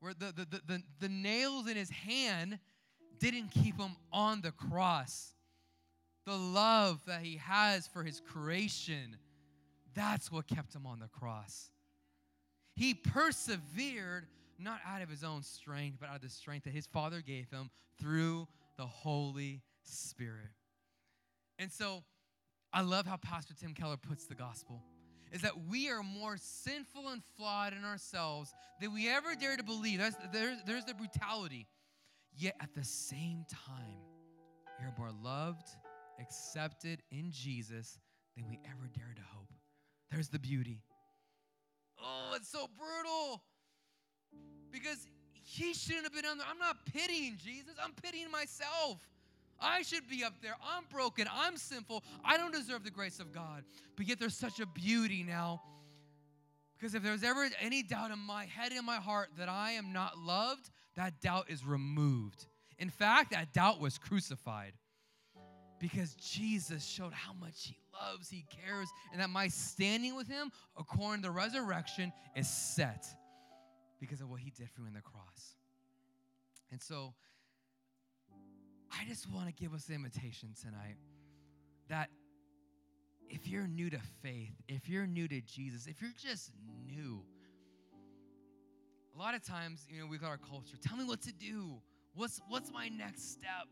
Where 0.00 0.12
the, 0.12 0.26
the, 0.36 0.44
the, 0.44 0.60
the, 0.66 0.82
the 1.00 1.08
nails 1.08 1.66
in 1.66 1.74
his 1.74 1.88
hand 1.88 2.58
didn't 3.18 3.52
keep 3.52 3.80
him 3.80 3.92
on 4.12 4.42
the 4.42 4.50
cross. 4.50 5.32
The 6.26 6.36
love 6.36 7.00
that 7.06 7.22
he 7.22 7.38
has 7.38 7.86
for 7.86 8.02
his 8.02 8.20
creation, 8.20 9.16
that's 9.94 10.30
what 10.30 10.46
kept 10.46 10.74
him 10.74 10.84
on 10.84 10.98
the 10.98 11.08
cross. 11.08 11.70
He 12.74 12.92
persevered 12.92 14.26
not 14.58 14.80
out 14.86 15.00
of 15.00 15.08
his 15.08 15.24
own 15.24 15.42
strength, 15.42 15.96
but 15.98 16.10
out 16.10 16.16
of 16.16 16.22
the 16.22 16.28
strength 16.28 16.64
that 16.64 16.74
his 16.74 16.86
Father 16.86 17.22
gave 17.22 17.48
him 17.48 17.70
through 17.98 18.46
the 18.76 18.84
Holy 18.84 19.62
Spirit. 19.84 20.50
And 21.58 21.72
so 21.72 22.02
I 22.72 22.82
love 22.82 23.06
how 23.06 23.16
Pastor 23.16 23.54
Tim 23.54 23.74
Keller 23.74 23.96
puts 23.96 24.26
the 24.26 24.34
gospel. 24.34 24.82
is 25.32 25.42
that 25.42 25.66
we 25.68 25.88
are 25.90 26.02
more 26.02 26.36
sinful 26.36 27.08
and 27.08 27.22
flawed 27.36 27.72
in 27.72 27.84
ourselves 27.84 28.54
than 28.80 28.94
we 28.94 29.08
ever 29.08 29.34
dare 29.34 29.56
to 29.56 29.64
believe. 29.64 29.98
That's, 29.98 30.16
there's, 30.32 30.58
there's 30.66 30.84
the 30.84 30.94
brutality. 30.94 31.66
Yet 32.38 32.54
at 32.60 32.74
the 32.74 32.84
same 32.84 33.44
time, 33.66 33.96
are 34.82 34.94
more 34.98 35.10
loved, 35.22 35.68
accepted 36.20 37.02
in 37.10 37.30
Jesus 37.30 37.98
than 38.36 38.48
we 38.48 38.58
ever 38.66 38.88
dared 38.94 39.16
to 39.16 39.22
hope. 39.34 39.52
There's 40.10 40.28
the 40.28 40.38
beauty. 40.38 40.82
Oh, 41.98 42.34
it's 42.36 42.48
so 42.48 42.68
brutal. 42.76 43.42
Because 44.70 45.06
he 45.42 45.72
shouldn't 45.72 46.04
have 46.04 46.12
been 46.12 46.26
on 46.26 46.38
there. 46.38 46.46
I'm 46.50 46.58
not 46.58 46.84
pitying 46.86 47.38
Jesus, 47.42 47.74
I'm 47.82 47.92
pitying 48.02 48.30
myself. 48.30 49.00
I 49.60 49.82
should 49.82 50.08
be 50.08 50.24
up 50.24 50.34
there. 50.42 50.54
I'm 50.62 50.84
broken. 50.90 51.26
I'm 51.32 51.56
sinful. 51.56 52.04
I 52.24 52.36
don't 52.36 52.52
deserve 52.52 52.84
the 52.84 52.90
grace 52.90 53.20
of 53.20 53.32
God. 53.32 53.64
But 53.96 54.06
yet 54.06 54.18
there's 54.18 54.36
such 54.36 54.60
a 54.60 54.66
beauty 54.66 55.22
now. 55.22 55.62
Because 56.76 56.94
if 56.94 57.02
there's 57.02 57.24
ever 57.24 57.48
any 57.60 57.82
doubt 57.82 58.10
in 58.10 58.18
my 58.18 58.44
head 58.44 58.72
in 58.72 58.84
my 58.84 58.96
heart 58.96 59.30
that 59.38 59.48
I 59.48 59.72
am 59.72 59.92
not 59.92 60.18
loved, 60.18 60.70
that 60.96 61.20
doubt 61.20 61.46
is 61.48 61.64
removed. 61.64 62.46
In 62.78 62.90
fact, 62.90 63.30
that 63.30 63.52
doubt 63.52 63.80
was 63.80 63.96
crucified. 63.96 64.72
Because 65.78 66.14
Jesus 66.14 66.84
showed 66.86 67.12
how 67.12 67.32
much 67.34 67.64
He 67.64 67.78
loves, 67.92 68.28
He 68.28 68.46
cares, 68.50 68.88
and 69.12 69.20
that 69.20 69.30
my 69.30 69.48
standing 69.48 70.16
with 70.16 70.28
Him, 70.28 70.50
according 70.76 71.22
to 71.22 71.28
the 71.28 71.32
resurrection, 71.32 72.12
is 72.34 72.48
set 72.48 73.06
because 74.00 74.20
of 74.20 74.30
what 74.30 74.40
He 74.40 74.50
did 74.50 74.70
for 74.70 74.82
me 74.82 74.88
on 74.88 74.94
the 74.94 75.00
cross. 75.00 75.56
And 76.70 76.80
so, 76.80 77.14
I 78.92 79.04
just 79.08 79.30
want 79.30 79.46
to 79.46 79.52
give 79.52 79.74
us 79.74 79.88
an 79.88 79.96
invitation 79.96 80.50
tonight 80.60 80.96
that 81.88 82.08
if 83.28 83.48
you're 83.48 83.66
new 83.66 83.90
to 83.90 83.98
faith, 84.22 84.54
if 84.68 84.88
you're 84.88 85.06
new 85.06 85.28
to 85.28 85.40
Jesus, 85.40 85.86
if 85.86 86.00
you're 86.00 86.12
just 86.16 86.52
new, 86.86 87.22
a 89.14 89.18
lot 89.18 89.34
of 89.34 89.42
times, 89.42 89.86
you 89.90 90.00
know, 90.00 90.06
we've 90.06 90.20
got 90.20 90.28
our 90.28 90.38
culture, 90.38 90.76
tell 90.80 90.96
me 90.96 91.04
what 91.04 91.22
to 91.22 91.32
do. 91.32 91.74
What's 92.14 92.40
what's 92.48 92.72
my 92.72 92.88
next 92.88 93.32
step? 93.32 93.66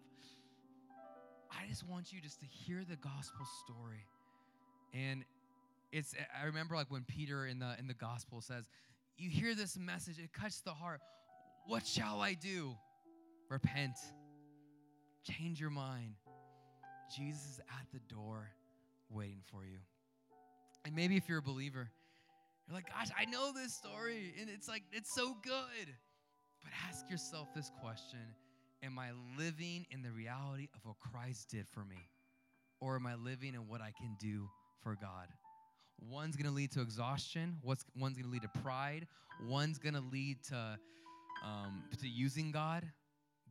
I 1.50 1.68
just 1.68 1.86
want 1.86 2.12
you 2.12 2.20
just 2.20 2.40
to 2.40 2.46
hear 2.46 2.82
the 2.88 2.96
gospel 2.96 3.46
story. 3.64 4.06
And 4.92 5.24
it's 5.92 6.14
I 6.40 6.46
remember 6.46 6.74
like 6.74 6.90
when 6.90 7.04
Peter 7.04 7.46
in 7.46 7.58
the 7.58 7.74
in 7.78 7.86
the 7.86 7.94
gospel 7.94 8.40
says, 8.40 8.68
you 9.16 9.30
hear 9.30 9.54
this 9.54 9.78
message, 9.78 10.18
it 10.18 10.32
cuts 10.32 10.60
the 10.60 10.72
heart. 10.72 11.00
What 11.66 11.86
shall 11.86 12.20
I 12.20 12.34
do? 12.34 12.74
Repent 13.48 13.96
Change 15.24 15.60
your 15.60 15.70
mind. 15.70 16.14
Jesus 17.14 17.42
is 17.44 17.60
at 17.60 17.86
the 17.92 18.00
door 18.14 18.50
waiting 19.10 19.42
for 19.50 19.64
you. 19.64 19.78
And 20.84 20.94
maybe 20.94 21.16
if 21.16 21.28
you're 21.28 21.38
a 21.38 21.42
believer, 21.42 21.88
you're 22.66 22.74
like, 22.74 22.88
gosh, 22.88 23.08
I 23.18 23.24
know 23.24 23.52
this 23.52 23.74
story, 23.74 24.34
and 24.40 24.50
it's 24.50 24.68
like, 24.68 24.82
it's 24.92 25.14
so 25.14 25.34
good. 25.42 25.86
But 26.62 26.72
ask 26.88 27.08
yourself 27.10 27.48
this 27.54 27.70
question 27.80 28.20
Am 28.82 28.98
I 28.98 29.10
living 29.38 29.86
in 29.90 30.02
the 30.02 30.10
reality 30.10 30.68
of 30.74 30.80
what 30.84 30.96
Christ 30.98 31.48
did 31.50 31.66
for 31.68 31.84
me? 31.84 32.08
Or 32.80 32.96
am 32.96 33.06
I 33.06 33.14
living 33.14 33.54
in 33.54 33.66
what 33.66 33.80
I 33.80 33.92
can 33.98 34.16
do 34.20 34.48
for 34.82 34.94
God? 34.94 35.28
One's 36.10 36.36
gonna 36.36 36.54
lead 36.54 36.72
to 36.72 36.82
exhaustion, 36.82 37.56
What's, 37.62 37.84
one's 37.96 38.18
gonna 38.18 38.30
lead 38.30 38.42
to 38.42 38.60
pride, 38.60 39.06
one's 39.46 39.78
gonna 39.78 40.02
lead 40.12 40.42
to, 40.48 40.78
um, 41.42 41.84
to 41.98 42.08
using 42.08 42.50
God, 42.50 42.84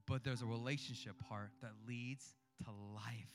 but 0.08 0.24
there's 0.24 0.42
a 0.42 0.46
relationship 0.46 1.14
part 1.28 1.52
that 1.62 1.72
leads 1.88 2.36
to 2.64 2.70
life, 2.94 3.34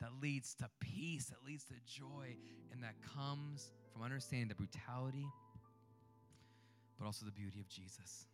that 0.00 0.10
leads 0.22 0.54
to 0.54 0.68
peace, 0.80 1.26
that 1.26 1.44
leads 1.46 1.64
to 1.64 1.74
joy, 1.86 2.36
and 2.72 2.82
that 2.82 2.94
comes 3.14 3.72
from 3.92 4.02
understanding 4.02 4.48
the 4.48 4.54
brutality, 4.54 5.26
but 6.98 7.06
also 7.06 7.26
the 7.26 7.32
beauty 7.32 7.60
of 7.60 7.68
Jesus. 7.68 8.26